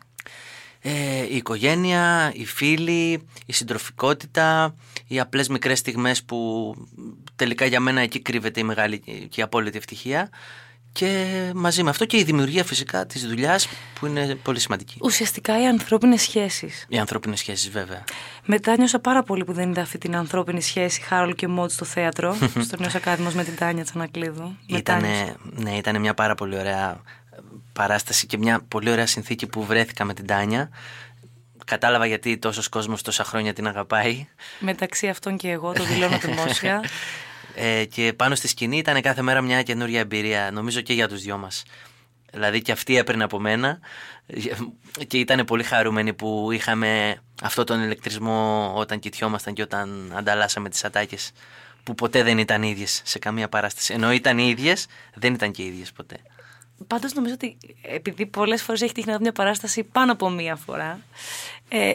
Ε, 0.81 1.23
η 1.23 1.37
οικογένεια, 1.37 2.33
οι 2.35 2.45
φίλοι, 2.47 3.27
η 3.47 3.53
συντροφικότητα, 3.53 4.75
οι 5.07 5.21
απλές 5.21 5.49
μικρές 5.49 5.79
στιγμές 5.79 6.23
που 6.23 6.75
τελικά 7.37 7.65
για 7.65 7.81
μένα 7.81 8.01
εκεί 8.01 8.21
κρύβεται 8.21 8.61
η 8.61 8.63
μεγάλη 8.63 8.99
και 9.29 9.41
η 9.41 9.43
απόλυτη 9.43 9.77
ευτυχία 9.77 10.31
και 10.93 11.51
μαζί 11.55 11.83
με 11.83 11.91
αυτό 11.91 12.05
και 12.05 12.17
η 12.17 12.23
δημιουργία 12.23 12.65
φυσικά 12.65 13.07
της 13.07 13.27
δουλειάς 13.27 13.69
που 14.01 14.07
είναι 14.07 14.35
πολύ 14.35 14.61
σημαντική. 14.61 14.99
Ουσιαστικά 15.03 15.63
οι 15.63 15.67
ανθρώπινες 15.67 16.23
σχέσεις. 16.23 16.87
Οι 16.89 16.99
ανθρώπινες 16.99 17.39
σχέσεις 17.39 17.71
βέβαια. 17.71 18.05
Μετά 18.45 18.77
νιώσα 18.77 18.99
πάρα 18.99 19.23
πολύ 19.23 19.45
που 19.45 19.53
δεν 19.53 19.71
είδα 19.71 19.81
αυτή 19.81 19.99
την 19.99 20.17
ανθρώπινη 20.17 20.63
σχέση 20.63 21.01
Χάρολ 21.01 21.35
και 21.35 21.49
Μότ 21.49 21.71
στο 21.71 21.85
θέατρο, 21.85 22.37
στο 22.67 22.77
Νέος 22.79 22.95
Ακάδημος 22.95 23.35
με 23.35 23.45
την 23.45 23.57
Τάνια 23.57 23.85
Τσανακλείδου. 23.85 24.57
Ήτανε, 24.67 25.37
ναι, 25.43 25.77
ήταν 25.77 26.01
μια 26.01 26.15
πάρα 26.15 26.35
πολύ 26.35 26.59
ωραία 26.59 27.03
παράσταση 27.73 28.27
και 28.27 28.39
μια 28.39 28.61
πολύ 28.69 28.91
ωραία 28.91 29.07
συνθήκη 29.07 29.47
που 29.47 29.65
βρέθηκα 29.65 30.05
με 30.05 30.15
την 30.15 30.27
Τάνια. 30.27 30.71
Κατάλαβα 31.65 32.07
γιατί 32.07 32.39
τόσος 32.39 32.69
κόσμος 32.69 33.03
τόσα 33.03 33.25
χρόνια 33.25 33.53
την 33.53 33.67
αγαπάει. 33.67 34.27
Μεταξύ 34.59 35.09
αυτών 35.09 35.37
και 35.37 35.51
εγώ, 35.51 35.73
το 35.73 35.85
δηλώνω 35.85 36.19
δημόσια. 36.27 36.81
Ε, 37.63 37.85
και 37.85 38.13
πάνω 38.13 38.35
στη 38.35 38.49
σκηνή 38.49 38.79
ήταν 38.79 39.01
κάθε 39.01 39.23
μέρα 39.23 39.41
μια 39.41 39.63
καινούρια 39.63 40.01
εμπειρία, 40.01 40.51
νομίζω 40.53 40.81
και 40.81 40.93
για 40.93 41.09
τους 41.09 41.23
δυο 41.23 41.37
μας. 41.37 41.63
Δηλαδή 42.33 42.63
και 42.63 42.73
αυτή 42.73 42.97
έπαιρνε 42.97 43.25
από 43.25 43.39
μένα 43.39 43.79
και 45.07 45.19
ήταν 45.19 45.45
πολύ 45.45 45.63
χαρούμενοι 45.63 46.13
που 46.13 46.49
είχαμε 46.53 47.21
αυτό 47.43 47.65
τον 47.65 47.83
ηλεκτρισμό 47.83 48.73
όταν 48.77 48.99
κοιτιόμασταν 48.99 49.55
και 49.55 49.63
όταν 49.63 50.13
ανταλλάσσαμε 50.17 50.69
τις 50.69 50.85
ατάκες 50.85 51.33
που 51.83 51.95
ποτέ 51.95 52.23
δεν 52.23 52.39
ήταν 52.39 52.63
ίδιες 52.63 53.01
σε 53.05 53.19
καμία 53.19 53.49
παράσταση. 53.49 53.95
Ενώ 53.95 54.13
ήταν 54.13 54.39
ίδιες, 54.39 54.87
δεν 55.15 55.35
ήταν 55.35 55.51
και 55.51 55.63
ίδιες 55.65 55.93
ποτέ. 55.93 56.17
Πάντως 56.87 57.13
νομίζω 57.13 57.35
ότι 57.35 57.57
επειδή 57.83 58.27
πολλές 58.27 58.63
φορές 58.63 58.83
έχει 58.83 58.93
τύχει 58.93 59.07
να 59.07 59.13
δω 59.13 59.21
μια 59.21 59.33
παράσταση 59.33 59.83
πάνω 59.85 60.13
από 60.13 60.31
μία 60.31 60.57
φορά. 60.57 61.01
Ε, 61.69 61.93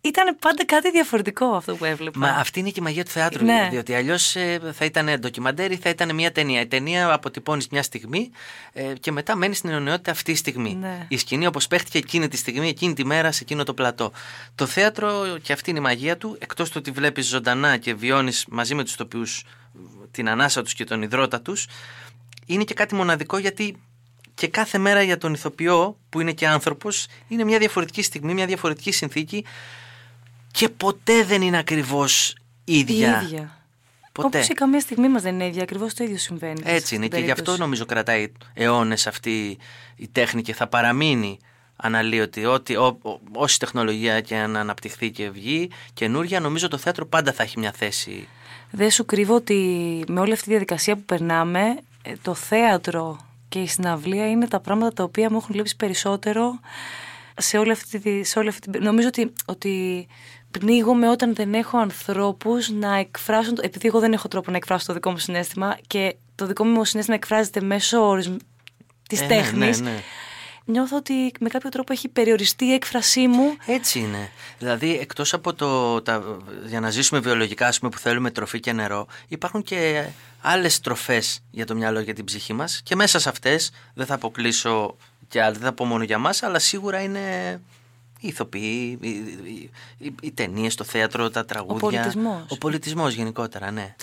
ήταν 0.00 0.36
πάντα 0.38 0.64
κάτι 0.64 0.90
διαφορετικό 0.90 1.46
αυτό 1.46 1.76
που 1.76 1.84
έβλεπα. 1.84 2.18
Μα 2.18 2.28
αυτή 2.28 2.60
είναι 2.60 2.70
και 2.70 2.80
η 2.80 2.82
μαγεία 2.82 3.04
του 3.04 3.10
θεάτρου. 3.10 3.44
Ναι. 3.44 3.68
Διότι 3.70 3.94
αλλιώς 3.94 4.36
θα 4.72 4.84
ήταν 4.84 5.20
ντοκιμαντέρ 5.20 5.72
ή 5.72 5.76
θα 5.76 5.88
ήταν 5.88 6.14
μια 6.14 6.32
ταινία. 6.32 6.60
Η 6.60 6.66
ταινία 6.66 7.12
αποτυπώνεις 7.12 7.68
μια 7.68 7.82
στιγμή 7.82 8.30
ε, 8.72 8.92
και 9.00 9.12
μετά 9.12 9.36
μένεις 9.36 9.58
στην 9.58 9.70
αιωνιότητα 9.70 10.10
αυτή 10.10 10.30
η 10.30 10.34
στιγμή. 10.34 10.74
Ναι. 10.74 11.06
Η 11.08 11.16
σκηνή 11.16 11.46
όπως 11.46 11.66
παίχτηκε 11.66 11.98
εκείνη 11.98 12.28
τη 12.28 12.36
στιγμή, 12.36 12.68
εκείνη 12.68 12.94
τη 12.94 13.04
μέρα, 13.04 13.32
σε 13.32 13.42
εκείνο 13.42 13.64
το 13.64 13.74
πλατό. 13.74 14.12
Το 14.54 14.66
θέατρο, 14.66 15.38
και 15.42 15.52
αυτή 15.52 15.70
είναι 15.70 15.78
η 15.78 15.82
μαγεία 15.82 16.16
του, 16.16 16.36
εκτός 16.38 16.68
του 16.70 16.76
ότι 16.78 16.90
βλέπεις 16.90 17.26
ζωντανά 17.26 17.76
και 17.76 17.94
βιώνεις 17.94 18.44
μαζί 18.48 18.74
με 18.74 18.84
τους 18.84 18.96
τοπιούς 18.96 19.44
την 20.10 20.28
ανάσα 20.28 20.62
τους 20.62 20.74
και 20.74 20.84
τον 20.84 21.02
υδρότα 21.02 21.40
τους, 21.40 21.66
είναι 22.46 22.64
και 22.64 22.74
κάτι 22.74 22.94
μοναδικό 22.94 23.38
γιατί 23.38 23.76
και 24.38 24.48
κάθε 24.48 24.78
μέρα 24.78 25.02
για 25.02 25.18
τον 25.18 25.34
ηθοποιό 25.34 25.96
που 26.08 26.20
είναι 26.20 26.32
και 26.32 26.46
άνθρωπος 26.48 27.06
είναι 27.28 27.44
μια 27.44 27.58
διαφορετική 27.58 28.02
στιγμή, 28.02 28.34
μια 28.34 28.46
διαφορετική 28.46 28.92
συνθήκη 28.92 29.44
και 30.52 30.68
ποτέ 30.68 31.24
δεν 31.24 31.42
είναι 31.42 31.58
ακριβώς 31.58 32.36
Η 32.64 32.78
ίδια. 32.78 33.20
ίδια. 33.22 33.56
Ποτέ. 34.12 34.36
Όπως 34.36 34.48
η 34.48 34.52
καμία 34.52 34.80
στιγμή 34.80 35.08
μας 35.08 35.22
δεν 35.22 35.34
είναι 35.34 35.46
ίδια, 35.46 35.62
ακριβώς 35.62 35.94
το 35.94 36.04
ίδιο 36.04 36.18
συμβαίνει. 36.18 36.60
Έτσι 36.64 36.84
στην 36.86 36.96
είναι 36.96 37.08
και 37.08 37.16
γι' 37.16 37.22
περίπτωση. 37.22 37.50
αυτό 37.50 37.62
νομίζω 37.62 37.84
κρατάει 37.84 38.32
αιώνες 38.54 39.06
αυτή 39.06 39.58
η 39.96 40.08
τέχνη 40.12 40.42
και 40.42 40.54
θα 40.54 40.66
παραμείνει 40.66 41.38
αναλύωτη. 41.76 42.44
Ότι 42.44 42.76
ό, 42.76 42.98
ό- 43.02 43.20
όση 43.32 43.58
τεχνολογία 43.58 44.20
και 44.20 44.36
αν 44.36 44.56
αναπτυχθεί 44.56 45.10
και 45.10 45.30
βγει 45.30 45.70
καινούρια, 45.94 46.40
νομίζω 46.40 46.68
το 46.68 46.76
θέατρο 46.78 47.06
πάντα 47.06 47.32
θα 47.32 47.42
έχει 47.42 47.58
μια 47.58 47.72
θέση. 47.72 48.28
Δεν 48.70 48.90
σου 48.90 49.04
κρύβω 49.04 49.34
ότι 49.34 49.54
με 50.08 50.20
όλη 50.20 50.32
αυτή 50.32 50.44
τη 50.44 50.50
διαδικασία 50.50 50.94
που 50.96 51.02
περνάμε, 51.04 51.60
ε, 52.02 52.12
το 52.22 52.34
θέατρο 52.34 53.26
και 53.48 53.58
η 53.58 53.66
συναυλία 53.66 54.30
είναι 54.30 54.48
τα 54.48 54.60
πράγματα 54.60 54.92
τα 54.92 55.02
οποία 55.02 55.30
μου 55.30 55.36
έχουν 55.36 55.54
λείψει 55.54 55.76
περισσότερο 55.76 56.60
σε 57.36 57.58
όλη 57.58 57.70
αυτή 57.70 57.98
τη... 57.98 58.24
Σε 58.24 58.38
όλη 58.38 58.48
αυτή 58.48 58.70
τη... 58.70 58.78
Νομίζω 58.78 59.08
ότι, 59.08 59.32
ότι 59.46 60.06
πνίγομαι 60.50 61.08
όταν 61.10 61.34
δεν 61.34 61.54
έχω 61.54 61.78
ανθρώπους 61.78 62.70
να 62.70 62.96
εκφράσουν... 62.96 63.54
το- 63.54 63.62
Επειδή 63.64 63.86
εγώ 63.88 64.00
δεν 64.00 64.12
έχω 64.12 64.28
τρόπο 64.28 64.50
να 64.50 64.56
εκφράσω 64.56 64.86
το 64.86 64.92
δικό 64.92 65.10
μου 65.10 65.18
συνέστημα 65.18 65.78
και 65.86 66.16
το 66.34 66.46
δικό 66.46 66.64
μου 66.64 66.84
συνέστημα 66.84 67.16
εκφράζεται 67.16 67.60
μέσω 67.60 68.08
ορισμ... 68.08 68.36
της 69.08 69.20
Ε, 69.20 69.22
ναι, 69.22 69.28
τέχνης, 69.28 69.80
ναι, 69.80 69.90
ναι. 69.90 69.96
Νιώθω 70.68 70.96
ότι 70.96 71.32
με 71.40 71.48
κάποιο 71.48 71.70
τρόπο 71.70 71.92
έχει 71.92 72.08
περιοριστεί 72.08 72.64
η 72.64 72.72
έκφρασή 72.72 73.26
μου 73.26 73.56
Έτσι 73.66 73.98
είναι. 73.98 74.30
Δηλαδή, 74.58 74.98
εκτός 75.00 75.32
από 75.32 75.54
το. 75.54 76.00
Τα, 76.02 76.38
για 76.66 76.80
να 76.80 76.90
ζήσουμε 76.90 77.20
βιολογικά, 77.20 77.66
ας 77.66 77.78
πούμε, 77.78 77.90
που 77.90 77.98
θέλουμε 77.98 78.30
τροφή 78.30 78.60
και 78.60 78.72
νερό, 78.72 79.06
υπάρχουν 79.28 79.62
και 79.62 80.08
άλλες 80.40 80.80
τροφές 80.80 81.40
για 81.50 81.66
το 81.66 81.74
μυαλό 81.74 82.02
και 82.02 82.12
την 82.12 82.24
ψυχή 82.24 82.52
μας. 82.52 82.80
Και 82.84 82.96
μέσα 82.96 83.18
σε 83.18 83.28
αυτές, 83.28 83.70
δεν 83.94 84.06
θα 84.06 84.14
αποκλείσω 84.14 84.96
και 85.28 85.42
άλλα, 85.42 85.52
δεν 85.52 85.62
θα 85.62 85.72
πω 85.72 85.84
μόνο 85.84 86.04
για 86.04 86.18
μας, 86.18 86.42
αλλά 86.42 86.58
σίγουρα 86.58 87.02
είναι 87.02 87.20
οι 88.20 88.28
ηθοποιοί, 88.28 88.98
οι, 89.00 89.08
οι, 89.08 89.70
οι, 89.98 90.14
οι 90.20 90.32
ταινίες, 90.32 90.74
το 90.74 90.84
θέατρο, 90.84 91.30
τα 91.30 91.44
τραγούδια. 91.44 91.80
πολιτισμός. 91.80 92.44
Ο 92.48 92.58
πολιτισμός 92.58 93.14
γενικότερα, 93.14 93.70
ναι. 93.70 93.94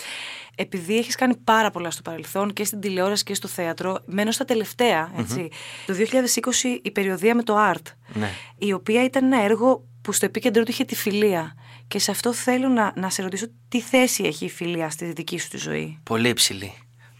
Επειδή 0.58 0.98
έχεις 0.98 1.14
κάνει 1.14 1.36
πάρα 1.36 1.70
πολλά 1.70 1.90
στο 1.90 2.02
παρελθόν 2.02 2.52
και 2.52 2.64
στην 2.64 2.80
τηλεόραση 2.80 3.24
και 3.24 3.34
στο 3.34 3.48
θέατρο, 3.48 3.98
μένω 4.06 4.30
στα 4.30 4.44
τελευταία, 4.44 5.12
έτσι. 5.16 5.48
Το 5.86 5.94
2020 5.94 6.78
η 6.82 6.90
περιοδία 6.90 7.34
με 7.34 7.42
το 7.42 7.56
Art, 7.72 7.92
Ναι. 8.12 8.30
η 8.58 8.72
οποία 8.72 9.04
ήταν 9.04 9.32
ένα 9.32 9.42
έργο 9.42 9.84
που 10.02 10.12
στο 10.12 10.26
επίκεντρό 10.26 10.62
του 10.62 10.70
είχε 10.70 10.84
τη 10.84 10.94
φιλία. 10.94 11.54
Και 11.88 11.98
σε 11.98 12.10
αυτό 12.10 12.32
θέλω 12.32 12.68
να, 12.68 12.92
να 12.96 13.10
σε 13.10 13.22
ρωτήσω 13.22 13.46
τι 13.68 13.80
θέση 13.80 14.24
έχει 14.24 14.44
η 14.44 14.50
φιλία 14.50 14.90
στη 14.90 15.04
δική 15.04 15.38
σου 15.38 15.48
τη 15.48 15.56
ζωή; 15.56 15.98
Πολύ 16.02 16.28
υψηλή. 16.28 16.72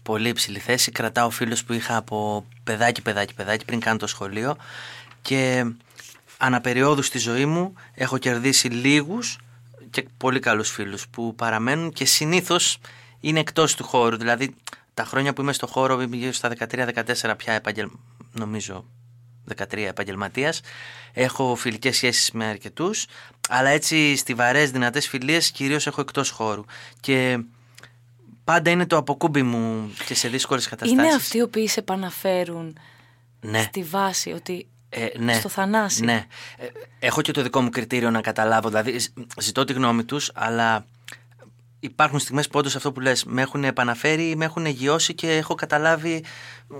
Πολύ 0.03 0.29
υψηλή 0.29 0.59
θέση. 0.59 0.91
Κρατάω 0.91 1.29
φίλους 1.29 1.63
που 1.63 1.73
είχα 1.73 1.97
από 1.97 2.45
παιδάκι, 2.63 3.01
παιδάκι, 3.01 3.33
παιδάκι 3.33 3.65
πριν 3.65 3.79
κάνω 3.79 3.97
το 3.97 4.07
σχολείο 4.07 4.55
και 5.21 5.65
αναπεριόδους 6.37 7.05
στη 7.05 7.17
ζωή 7.17 7.45
μου 7.45 7.73
έχω 7.93 8.17
κερδίσει 8.17 8.67
λίγους 8.67 9.37
και 9.89 10.05
πολύ 10.17 10.39
καλούς 10.39 10.69
φίλους 10.71 11.07
που 11.07 11.35
παραμένουν 11.35 11.91
και 11.91 12.05
συνήθως 12.05 12.77
είναι 13.19 13.39
εκτός 13.39 13.75
του 13.75 13.83
χώρου. 13.83 14.17
Δηλαδή 14.17 14.55
τα 14.93 15.03
χρόνια 15.05 15.33
που 15.33 15.41
είμαι 15.41 15.53
στο 15.53 15.67
χώρο, 15.67 16.01
είμαι 16.01 16.15
γύρω 16.15 16.31
στα 16.31 16.51
13-14 16.59 17.33
πια 17.37 17.53
επαγγελ... 17.53 17.89
νομίζω 18.31 18.85
13 19.57 19.77
επαγγελματίας. 19.77 20.61
Έχω 21.13 21.55
φιλικές 21.55 21.95
σχέσεις 21.95 22.31
με 22.31 22.45
αρκετούς, 22.45 23.05
αλλά 23.49 23.69
έτσι 23.69 24.15
στιβαρές, 24.15 24.71
δυνατές 24.71 25.07
φιλίες 25.07 25.51
κυρίως 25.51 25.87
έχω 25.87 26.01
εκτός 26.01 26.29
χώρου. 26.29 26.63
Και 26.99 27.39
πάντα 28.43 28.69
είναι 28.71 28.85
το 28.85 28.97
αποκούμπι 28.97 29.43
μου 29.43 29.93
και 30.05 30.13
σε 30.15 30.27
δύσκολες 30.29 30.67
καταστάσεις. 30.67 31.03
Είναι 31.03 31.13
αυτοί 31.15 31.37
οι 31.37 31.41
οποίοι 31.41 31.67
σε 31.67 31.79
επαναφέρουν 31.79 32.77
Ναι. 33.39 33.61
στη 33.61 33.83
βάση 33.83 34.31
ότι 34.31 34.67
Ε, 34.89 35.07
ναι. 35.17 35.33
στο 35.33 35.49
θανάσι. 35.49 36.03
Ναι. 36.03 36.25
Ε, 36.57 36.65
έχω 36.99 37.21
και 37.21 37.31
το 37.31 37.41
δικό 37.41 37.61
μου 37.61 37.69
κριτήριο 37.69 38.11
να 38.11 38.21
καταλάβω. 38.21 38.67
Δηλαδή, 38.69 38.97
ζ- 38.99 39.09
ζητώ 39.41 39.63
τη 39.63 39.73
γνώμη 39.73 40.03
τους, 40.03 40.31
αλλά 40.33 40.85
υπάρχουν 41.79 42.19
στιγμές 42.19 42.47
που 42.47 42.59
όντως 42.59 42.75
αυτό 42.75 42.91
που 42.91 42.99
λες 42.99 43.23
με 43.23 43.41
έχουν 43.41 43.63
επαναφέρει, 43.63 44.35
με 44.35 44.45
έχουν 44.45 44.65
γιώσει 44.65 45.13
και 45.13 45.31
έχω 45.31 45.55
καταλάβει 45.55 46.13
ε, 46.71 46.75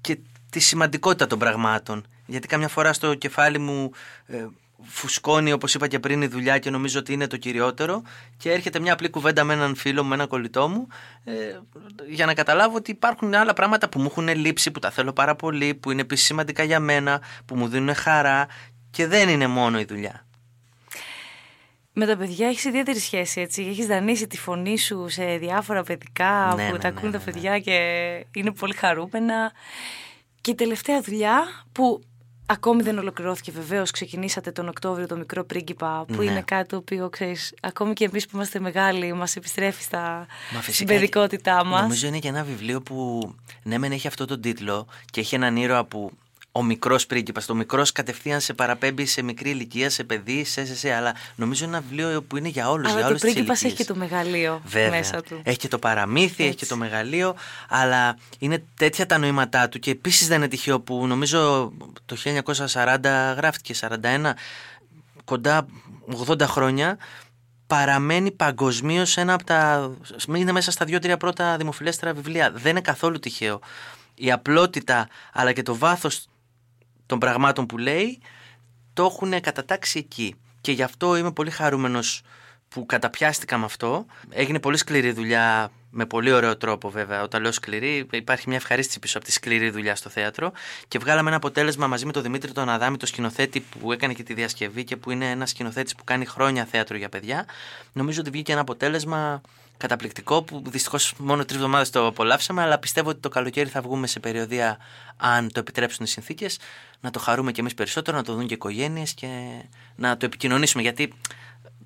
και 0.00 0.18
τη 0.50 0.60
σημαντικότητα 0.60 1.26
των 1.26 1.38
πραγμάτων. 1.38 2.06
Γιατί 2.26 2.48
καμιά 2.48 2.68
φορά 2.68 2.92
στο 2.92 3.14
κεφάλι 3.14 3.58
μου 3.58 3.90
ε, 4.26 4.46
φουσκώνει, 4.84 5.52
όπως 5.52 5.74
είπα 5.74 5.88
και 5.88 5.98
πριν, 5.98 6.22
η 6.22 6.26
δουλειά 6.26 6.58
και 6.58 6.70
νομίζω 6.70 6.98
ότι 6.98 7.12
είναι 7.12 7.26
το 7.26 7.36
κυριότερο 7.36 8.02
και 8.36 8.52
έρχεται 8.52 8.78
μια 8.78 8.92
απλή 8.92 9.10
κουβέντα 9.10 9.44
με 9.44 9.52
έναν 9.52 9.74
φίλο 9.74 10.02
μου, 10.02 10.08
με 10.08 10.14
έναν 10.14 10.26
κολλητό 10.28 10.68
μου 10.68 10.86
ε, 11.24 11.32
για 12.08 12.26
να 12.26 12.34
καταλάβω 12.34 12.76
ότι 12.76 12.90
υπάρχουν 12.90 13.34
άλλα 13.34 13.52
πράγματα 13.52 13.88
που 13.88 14.00
μου 14.00 14.06
έχουν 14.10 14.28
λείψει, 14.28 14.70
που 14.70 14.78
τα 14.78 14.90
θέλω 14.90 15.12
πάρα 15.12 15.34
πολύ, 15.34 15.74
που 15.74 15.90
είναι 15.90 16.00
επίσης 16.00 16.26
σημαντικά 16.26 16.62
για 16.62 16.80
μένα, 16.80 17.20
που 17.44 17.56
μου 17.56 17.68
δίνουν 17.68 17.94
χαρά 17.94 18.46
και 18.90 19.06
δεν 19.06 19.28
είναι 19.28 19.46
μόνο 19.46 19.80
η 19.80 19.84
δουλειά. 19.84 20.26
Με 21.92 22.06
τα 22.06 22.16
παιδιά 22.16 22.48
έχεις 22.48 22.64
ιδιαίτερη 22.64 22.98
σχέση, 22.98 23.40
έτσι. 23.40 23.62
Έχεις 23.62 23.86
δανείσει 23.86 24.26
τη 24.26 24.38
φωνή 24.38 24.78
σου 24.78 25.08
σε 25.08 25.36
διάφορα 25.36 25.82
παιδικά 25.82 26.52
Ναι, 26.56 26.66
που 26.66 26.72
ναι, 26.72 26.78
τα 26.78 26.90
ναι, 26.90 26.96
ακούν 26.96 27.10
ναι, 27.10 27.18
τα 27.18 27.24
ναι. 27.24 27.32
παιδιά 27.32 27.58
και 27.58 27.76
είναι 28.34 28.50
πολύ 28.52 28.74
χαρούμενα. 28.74 29.52
Και 30.40 30.50
η 30.50 30.54
τελευταία 30.54 31.00
δουλειά 31.00 31.42
που 31.72 32.02
ακόμη 32.46 32.82
δεν 32.82 32.98
ολοκληρώθηκε 32.98 33.50
βεβαίως. 33.52 33.90
Ξεκινήσατε 33.90 34.52
τον 34.52 34.68
Οκτώβριο 34.68 35.06
το 35.06 35.16
μικρό 35.16 35.44
πρίγκιπα, 35.44 36.04
που 36.08 36.22
Ναι. 36.22 36.24
είναι 36.24 36.42
κάτι 36.42 36.68
το 36.68 36.76
οποίο 36.76 37.08
ξέρεις, 37.08 37.54
ακόμη 37.62 37.92
και 37.92 38.04
εμείς 38.04 38.26
που 38.26 38.30
είμαστε 38.36 38.60
μεγάλοι, 38.60 39.12
μας 39.12 39.36
επιστρέφει 39.36 39.82
στα... 39.82 40.26
Μα 40.52 40.60
στην 40.60 40.62
φυσικά 40.62 40.92
παιδικότητά 40.92 41.64
μας. 41.64 41.80
Νομίζω 41.80 42.06
είναι 42.06 42.18
και 42.18 42.28
ένα 42.28 42.42
βιβλίο 42.44 42.80
που 42.82 43.20
ναι, 43.62 43.78
μεν 43.78 43.92
έχει 43.92 44.06
αυτό 44.06 44.24
τον 44.24 44.40
τίτλο 44.40 44.86
και 45.10 45.20
έχει 45.20 45.34
έναν 45.34 45.56
ήρωα 45.56 45.84
που 45.84 46.10
ο 46.52 46.62
μικρός 46.62 47.06
πρίγκιπας. 47.06 47.46
Το 47.46 47.54
μικρός 47.54 47.92
κατευθείαν 47.92 48.40
σε 48.40 48.54
παραπέμπει 48.54 49.06
σε 49.06 49.22
μικρή 49.22 49.50
ηλικία, 49.50 49.90
σε 49.90 50.04
παιδί, 50.04 50.44
σε, 50.44 50.66
σε, 50.66 50.76
σε. 50.76 50.92
Αλλά 50.92 51.14
νομίζω 51.34 51.64
είναι 51.64 51.76
ένα 51.76 51.84
βιβλίο 51.88 52.22
που 52.22 52.36
είναι 52.36 52.48
για 52.48 52.70
όλους. 52.70 52.86
Αλλά 52.86 52.94
για 52.94 53.02
το 53.02 53.08
όλες 53.08 53.20
τις 53.20 53.32
πρίγκιπας 53.32 53.60
ηλικίες. 53.60 53.80
έχει 53.80 53.88
και 53.88 53.92
το 53.92 53.98
μεγαλείο 53.98 54.60
Βέβαια. 54.64 54.90
μέσα 54.90 55.22
του. 55.22 55.40
Έχει 55.42 55.58
και 55.58 55.68
το 55.68 55.78
παραμύθι, 55.78 56.44
έχει 56.44 56.54
και 56.54 56.66
το 56.66 56.76
μεγαλείο, 56.76 57.34
αλλά 57.68 58.16
είναι 58.38 58.64
τέτοια 58.76 59.06
τα 59.06 59.18
νοήματά 59.18 59.68
του 59.68 59.78
και 59.78 59.90
επίσης 59.90 60.28
δεν 60.28 60.36
είναι 60.36 60.48
τυχαίο 60.48 60.80
που 60.80 61.06
νομίζω 61.06 61.72
το 62.06 62.16
1940 62.16 62.98
γράφτηκε, 63.36 63.74
41, 63.80 64.32
κοντά 65.24 65.66
80 66.28 66.40
χρόνια, 66.40 66.98
παραμένει 67.66 68.30
παγκοσμίως 68.30 69.16
ένα 69.16 69.34
από 69.34 69.44
τα. 69.44 69.90
είναι 70.34 70.52
μέσα 70.52 70.70
στα 70.70 70.84
δύο-τρία 70.84 71.16
πρώτα 71.16 71.56
δημοφιλέστερα 71.56 72.12
βιβλία. 72.12 72.50
Δεν 72.50 72.70
είναι 72.70 72.80
καθόλου 72.80 73.18
τυχαίο. 73.18 73.60
Η 74.14 74.32
απλότητα 74.32 75.08
αλλά 75.32 75.52
και 75.52 75.62
το 75.62 75.76
βάθος 75.76 76.26
των 77.12 77.20
πραγμάτων 77.20 77.66
που 77.66 77.78
λέει 77.78 78.20
το 78.92 79.04
έχουν 79.04 79.40
κατατάξει 79.40 79.98
εκεί. 79.98 80.34
Και 80.60 80.72
γι' 80.72 80.82
αυτό 80.82 81.16
είμαι 81.16 81.32
πολύ 81.32 81.50
χαρούμενος 81.50 82.22
που 82.68 82.86
καταπιάστηκα 82.86 83.58
με 83.58 83.64
αυτό. 83.64 84.06
Έγινε 84.30 84.58
πολύ 84.58 84.76
σκληρή 84.76 85.12
δουλειά, 85.12 85.70
με 85.90 86.06
πολύ 86.06 86.32
ωραίο 86.32 86.56
τρόπο 86.56 86.90
βέβαια. 86.90 87.22
Όταν 87.22 87.42
λέω 87.42 87.52
σκληρή, 87.52 88.06
υπάρχει 88.12 88.48
μια 88.48 88.56
ευχαρίστηση 88.56 88.98
πίσω 88.98 89.18
από 89.18 89.26
τη 89.26 89.32
σκληρή 89.32 89.70
δουλειά 89.70 89.96
στο 89.96 90.10
θέατρο. 90.10 90.52
Και 90.88 90.98
βγάλαμε 90.98 91.28
ένα 91.28 91.36
αποτέλεσμα 91.36 91.86
μαζί 91.86 92.06
με 92.06 92.12
τον 92.12 92.22
Δημήτρη 92.22 92.52
τον 92.52 92.68
Αδάμη, 92.68 92.96
το 92.96 93.06
σκηνοθέτη 93.06 93.60
που 93.60 93.92
έκανε 93.92 94.12
και 94.12 94.22
τη 94.22 94.34
διασκευή 94.34 94.84
και 94.84 94.96
που 94.96 95.10
είναι 95.10 95.30
ένας 95.30 95.50
σκηνοθέτης 95.50 95.94
που 95.94 96.04
κάνει 96.04 96.24
χρόνια 96.24 96.64
θέατρο 96.64 96.96
για 96.96 97.08
παιδιά. 97.08 97.46
Νομίζω 97.92 98.20
ότι 98.20 98.30
βγήκε 98.30 98.52
ένα 98.52 98.60
αποτέλεσμα 98.60 99.40
καταπληκτικό 99.82 100.42
που 100.42 100.62
δυστυχώς 100.66 101.14
μόνο 101.18 101.44
τρεις 101.44 101.56
εβδομάδες 101.56 101.90
το 101.90 102.06
απολαύσαμε, 102.06 102.62
αλλά 102.62 102.78
πιστεύω 102.78 103.08
ότι 103.10 103.20
το 103.20 103.28
καλοκαίρι 103.28 103.68
θα 103.68 103.80
βγούμε 103.80 104.06
σε 104.06 104.20
περιοδία, 104.20 104.78
αν 105.16 105.52
το 105.52 105.60
επιτρέψουν 105.60 106.04
οι 106.04 106.08
συνθήκες, 106.08 106.58
να 107.00 107.10
το 107.10 107.18
χαρούμε 107.18 107.52
κι 107.52 107.60
εμείς 107.60 107.74
περισσότερο, 107.74 108.16
να 108.16 108.22
το 108.22 108.32
δουν 108.32 108.46
και 108.46 108.52
οι 108.52 108.56
οικογένειες 108.56 109.14
και 109.14 109.28
να 109.96 110.16
το 110.16 110.26
επικοινωνήσουμε. 110.26 110.82
Γιατί 110.82 111.12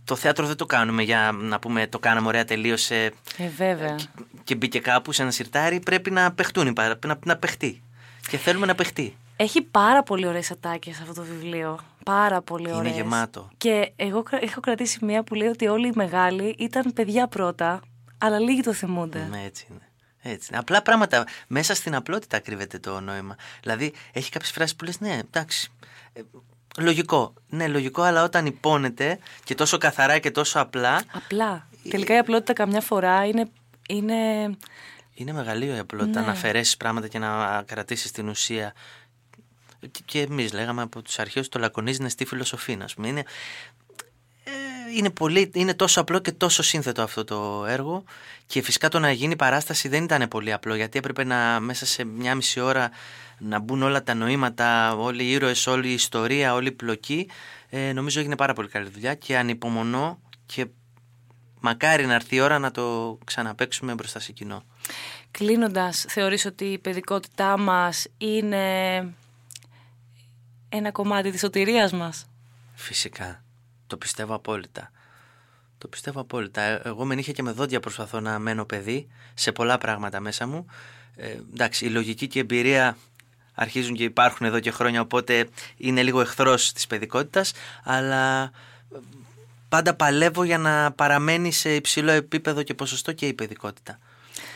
το 0.04 0.16
θέατρο 0.16 0.46
δεν 0.46 0.56
το 0.56 0.66
κάνουμε 0.66 1.02
για 1.02 1.30
να 1.34 1.58
πούμε 1.58 1.86
το 1.86 1.98
κάναμε 1.98 2.26
ωραία, 2.28 2.44
τελείωσε 2.44 3.12
Ε, 3.36 3.48
βέβαια. 3.56 3.96
και 4.44 4.54
μπήκε 4.54 4.78
κάπου 4.78 5.12
σε 5.12 5.22
ένα 5.22 5.30
σιρτάρι. 5.30 5.80
Πρέπει 5.80 6.10
να 6.10 6.32
παιχτούν, 6.32 6.66
οι 6.66 6.72
παρα- 6.72 6.98
να, 7.06 7.18
να 7.24 7.36
παιχτεί. 7.36 7.82
Και 8.30 8.36
θέλουμε 8.36 8.66
να 8.66 8.74
παιχτεί. 8.74 9.16
Έχει 9.36 9.62
πάρα 9.62 10.02
πολύ 10.02 10.26
ωραίες 10.26 10.50
ατάκες 10.50 11.00
αυτό 11.00 11.12
το 11.14 11.22
βιβλίο. 11.22 11.80
Πάρα 12.10 12.42
πολύ 12.42 12.68
Είναι 12.68 12.76
ωραίες. 12.78 12.94
γεμάτο. 12.94 13.48
Και 13.56 13.92
εγώ 13.96 14.22
κρα- 14.22 14.42
έχω 14.42 14.60
κρατήσει 14.60 15.04
μία 15.04 15.22
που 15.22 15.34
λέει 15.34 15.48
ότι 15.48 15.66
όλοι 15.66 15.86
οι 15.86 15.92
μεγάλοι 15.94 16.54
ήταν 16.58 16.92
παιδιά 16.92 17.26
πρώτα, 17.28 17.80
αλλά 18.18 18.38
λίγοι 18.38 18.60
το 18.60 18.72
θυμούνται. 18.72 19.26
Ναι, 19.30 19.42
έτσι 19.44 19.66
είναι. 19.70 19.80
Έτσι. 20.22 20.48
είναι. 20.50 20.58
Απλά 20.60 20.82
πράγματα. 20.82 21.24
Μέσα 21.46 21.74
στην 21.74 21.94
απλότητα 21.94 22.38
κρύβεται 22.38 22.78
το 22.78 23.00
νόημα. 23.00 23.36
Δηλαδή, 23.60 23.92
έχει 24.12 24.30
κάποιες 24.30 24.50
φράσεις 24.50 24.76
που 24.76 24.84
λες, 24.84 25.00
ναι, 25.00 25.18
εντάξει. 25.18 25.70
ε, 26.12 26.20
λογικό. 26.78 27.34
Ναι, 27.48 27.66
λογικό, 27.68 28.02
αλλά 28.02 28.22
όταν 28.22 28.46
υπόνεται 28.46 29.18
και 29.44 29.54
τόσο 29.54 29.78
καθαρά 29.78 30.18
και 30.18 30.30
τόσο 30.30 30.60
απλά. 30.60 31.02
Απλά. 31.12 31.68
Τελικά 31.90 32.14
η 32.14 32.18
απλότητα 32.18 32.52
καμιά 32.52 32.80
φορά 32.80 33.24
είναι, 33.26 33.48
είναι 33.88 34.14
Είναι 35.14 35.32
μεγαλείο 35.32 35.74
η 35.74 35.78
απλότητα 35.78 36.20
Ναι. 36.20 36.26
να 36.26 36.32
αφαιρέσεις 36.32 36.76
πράγματα 36.76 37.08
και 37.08 37.18
να 37.18 37.62
κρατήσεις 37.66 38.10
την 38.10 38.28
ουσία. 38.28 38.72
Και- 39.90 40.02
Και 40.04 40.20
εμείς 40.20 40.52
λέγαμε 40.52 40.82
από 40.82 41.02
τους 41.02 41.18
αρχαίους 41.18 41.48
το 41.48 41.58
λακωνίζει 41.58 42.00
είναι 42.00 42.08
στη 42.08 42.24
φιλοσοφία, 42.24 42.78
ας 42.82 42.94
πούμε. 42.94 43.08
Είναι, 43.08 43.24
ε, 44.44 44.50
είναι, 44.96 45.10
πολύ, 45.10 45.50
είναι 45.54 45.74
τόσο 45.74 46.00
απλό 46.00 46.18
και 46.18 46.32
τόσο 46.32 46.62
σύνθετο 46.62 47.02
αυτό 47.02 47.24
το 47.24 47.64
έργο. 47.68 48.04
Και 48.46 48.62
φυσικά 48.62 48.88
το 48.88 48.98
να 48.98 49.10
γίνει 49.10 49.36
παράσταση 49.36 49.88
δεν 49.88 50.04
ήταν 50.04 50.28
πολύ 50.28 50.52
απλό, 50.52 50.74
γιατί 50.74 50.98
έπρεπε 50.98 51.24
να 51.24 51.60
μέσα 51.60 51.86
σε 51.86 52.04
μια 52.04 52.34
μισή 52.34 52.60
ώρα 52.60 52.90
να 53.38 53.58
μπουν 53.58 53.82
όλα 53.82 54.02
τα 54.02 54.14
νοήματα, 54.14 54.94
όλοι 54.96 55.24
οι 55.24 55.30
ήρωες, 55.30 55.66
όλη 55.66 55.88
η 55.88 55.92
ιστορία, 55.92 56.54
όλη 56.54 56.68
η 56.68 56.72
πλοκή. 56.72 57.28
Ε, 57.68 57.92
νομίζω 57.92 58.20
έγινε 58.20 58.36
πάρα 58.36 58.52
πολύ 58.52 58.68
καλή 58.68 58.88
δουλειά 58.88 59.14
και 59.14 59.36
ανυπομονώ 59.36 60.20
και 60.46 60.66
μακάρι 61.60 62.06
να 62.06 62.14
έρθει 62.14 62.36
η 62.36 62.40
ώρα 62.40 62.58
να 62.58 62.70
το 62.70 63.18
ξαναπαίξουμε 63.24 63.94
μπροστά 63.94 64.18
σε 64.18 64.32
κοινό. 64.32 64.62
Κλείνοντας, 65.30 66.04
θεωρείς 66.08 66.44
ότι 66.44 66.64
η 66.64 66.78
παιδικότητά 66.78 67.58
μας 67.58 68.06
είναι 68.18 69.14
ένα 70.68 70.90
κομμάτι 70.90 71.30
της 71.30 71.40
σωτηρίας 71.40 71.92
μας. 71.92 72.26
Φυσικά. 72.74 73.44
Το 73.86 73.96
πιστεύω 73.96 74.34
απόλυτα. 74.34 74.90
Το 75.78 75.88
πιστεύω 75.88 76.20
απόλυτα. 76.20 76.60
Ε, 76.62 76.80
Εγώ 76.84 77.04
με 77.04 77.14
νύχια 77.14 77.32
και 77.32 77.42
με 77.42 77.50
δόντια 77.50 77.80
προσπαθώ 77.80 78.20
να 78.20 78.38
μένω 78.38 78.64
παιδί 78.64 79.08
σε 79.34 79.52
πολλά 79.52 79.78
πράγματα 79.78 80.20
μέσα 80.20 80.46
μου. 80.46 80.66
Ε, 81.16 81.36
εντάξει, 81.52 81.84
η 81.84 81.88
λογική 81.88 82.26
και 82.26 82.38
η 82.38 82.40
εμπειρία 82.40 82.96
αρχίζουν 83.54 83.94
και 83.94 84.04
υπάρχουν 84.04 84.46
εδώ 84.46 84.60
και 84.60 84.70
χρόνια, 84.70 85.00
οπότε 85.00 85.48
είναι 85.76 86.02
λίγο 86.02 86.20
εχθρός 86.20 86.72
της 86.72 86.86
παιδικότητας, 86.86 87.52
αλλά 87.84 88.42
ε, 88.42 88.48
πάντα 89.68 89.94
παλεύω 89.94 90.44
για 90.44 90.58
να 90.58 90.92
παραμένει 90.92 91.52
σε 91.52 91.74
υψηλό 91.74 92.10
επίπεδο 92.10 92.62
και 92.62 92.74
ποσοστό 92.74 93.12
και 93.12 93.26
η 93.26 93.32
παιδικότητα. 93.32 93.98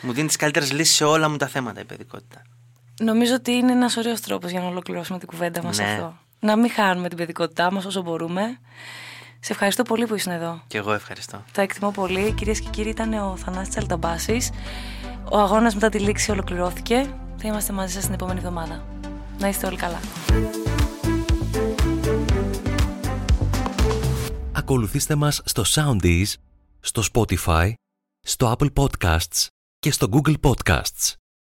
Μου 0.01 0.13
δίνει 0.13 0.27
τις 0.27 0.35
καλύτερες 0.35 0.71
λύσεις 0.71 0.95
σε 0.95 1.03
όλα 1.03 1.29
μου 1.29 1.37
τα 1.37 1.47
θέματα 1.47 1.81
η 1.81 1.85
παιδικότητα. 1.85 2.41
Νομίζω 3.03 3.33
ότι 3.35 3.51
είναι 3.51 3.71
ένας 3.71 3.97
ωραίος 3.97 4.21
τρόπος 4.21 4.51
για 4.51 4.59
να 4.59 4.67
ολοκληρώσουμε 4.67 5.19
την 5.19 5.27
κουβέντα 5.27 5.63
μας 5.63 5.77
Ναι. 5.77 5.83
αυτό. 5.83 6.17
Να 6.39 6.55
μην 6.55 6.71
χάνουμε 6.71 7.07
την 7.07 7.17
παιδικότητά 7.17 7.71
μας 7.71 7.85
όσο 7.85 8.01
μπορούμε. 8.01 8.59
Σε 9.39 9.51
ευχαριστώ 9.53 9.83
πολύ 9.83 10.05
που 10.05 10.15
ήσουν 10.15 10.31
εδώ. 10.31 10.61
Και 10.67 10.77
εγώ 10.77 10.93
ευχαριστώ. 10.93 11.43
Τα 11.51 11.61
εκτιμώ 11.61 11.91
πολύ. 11.91 12.31
Κυρίες 12.33 12.59
και 12.59 12.67
κύριοι, 12.69 12.89
ήταν 12.89 13.13
ο 13.13 13.35
Θανάσης 13.37 13.77
Αλταμπάσης. 13.77 14.49
Ο 15.31 15.37
αγώνας 15.37 15.73
μετά 15.73 15.89
τη 15.89 15.99
λήξη 15.99 16.31
ολοκληρώθηκε. 16.31 17.13
Θα 17.37 17.47
είμαστε 17.47 17.73
μαζί 17.73 17.93
σας 17.93 18.03
την 18.03 18.13
επόμενη 18.13 18.37
εβδομάδα. 18.39 18.85
Να 19.39 19.47
είστε 19.47 19.65
όλοι 19.67 19.75
καλά. 19.77 19.99
Ακολουθήστε 24.51 25.15
μας 25.15 25.41
στο 25.45 25.63
Soundees, 25.67 26.33
στο 26.79 27.03
Spotify, 27.13 27.73
στο 28.21 28.55
Apple 28.57 28.69
Podcasts 28.73 29.47
και 29.79 29.91
στο 29.91 30.07
Google 30.11 30.35
Podcasts. 30.41 31.13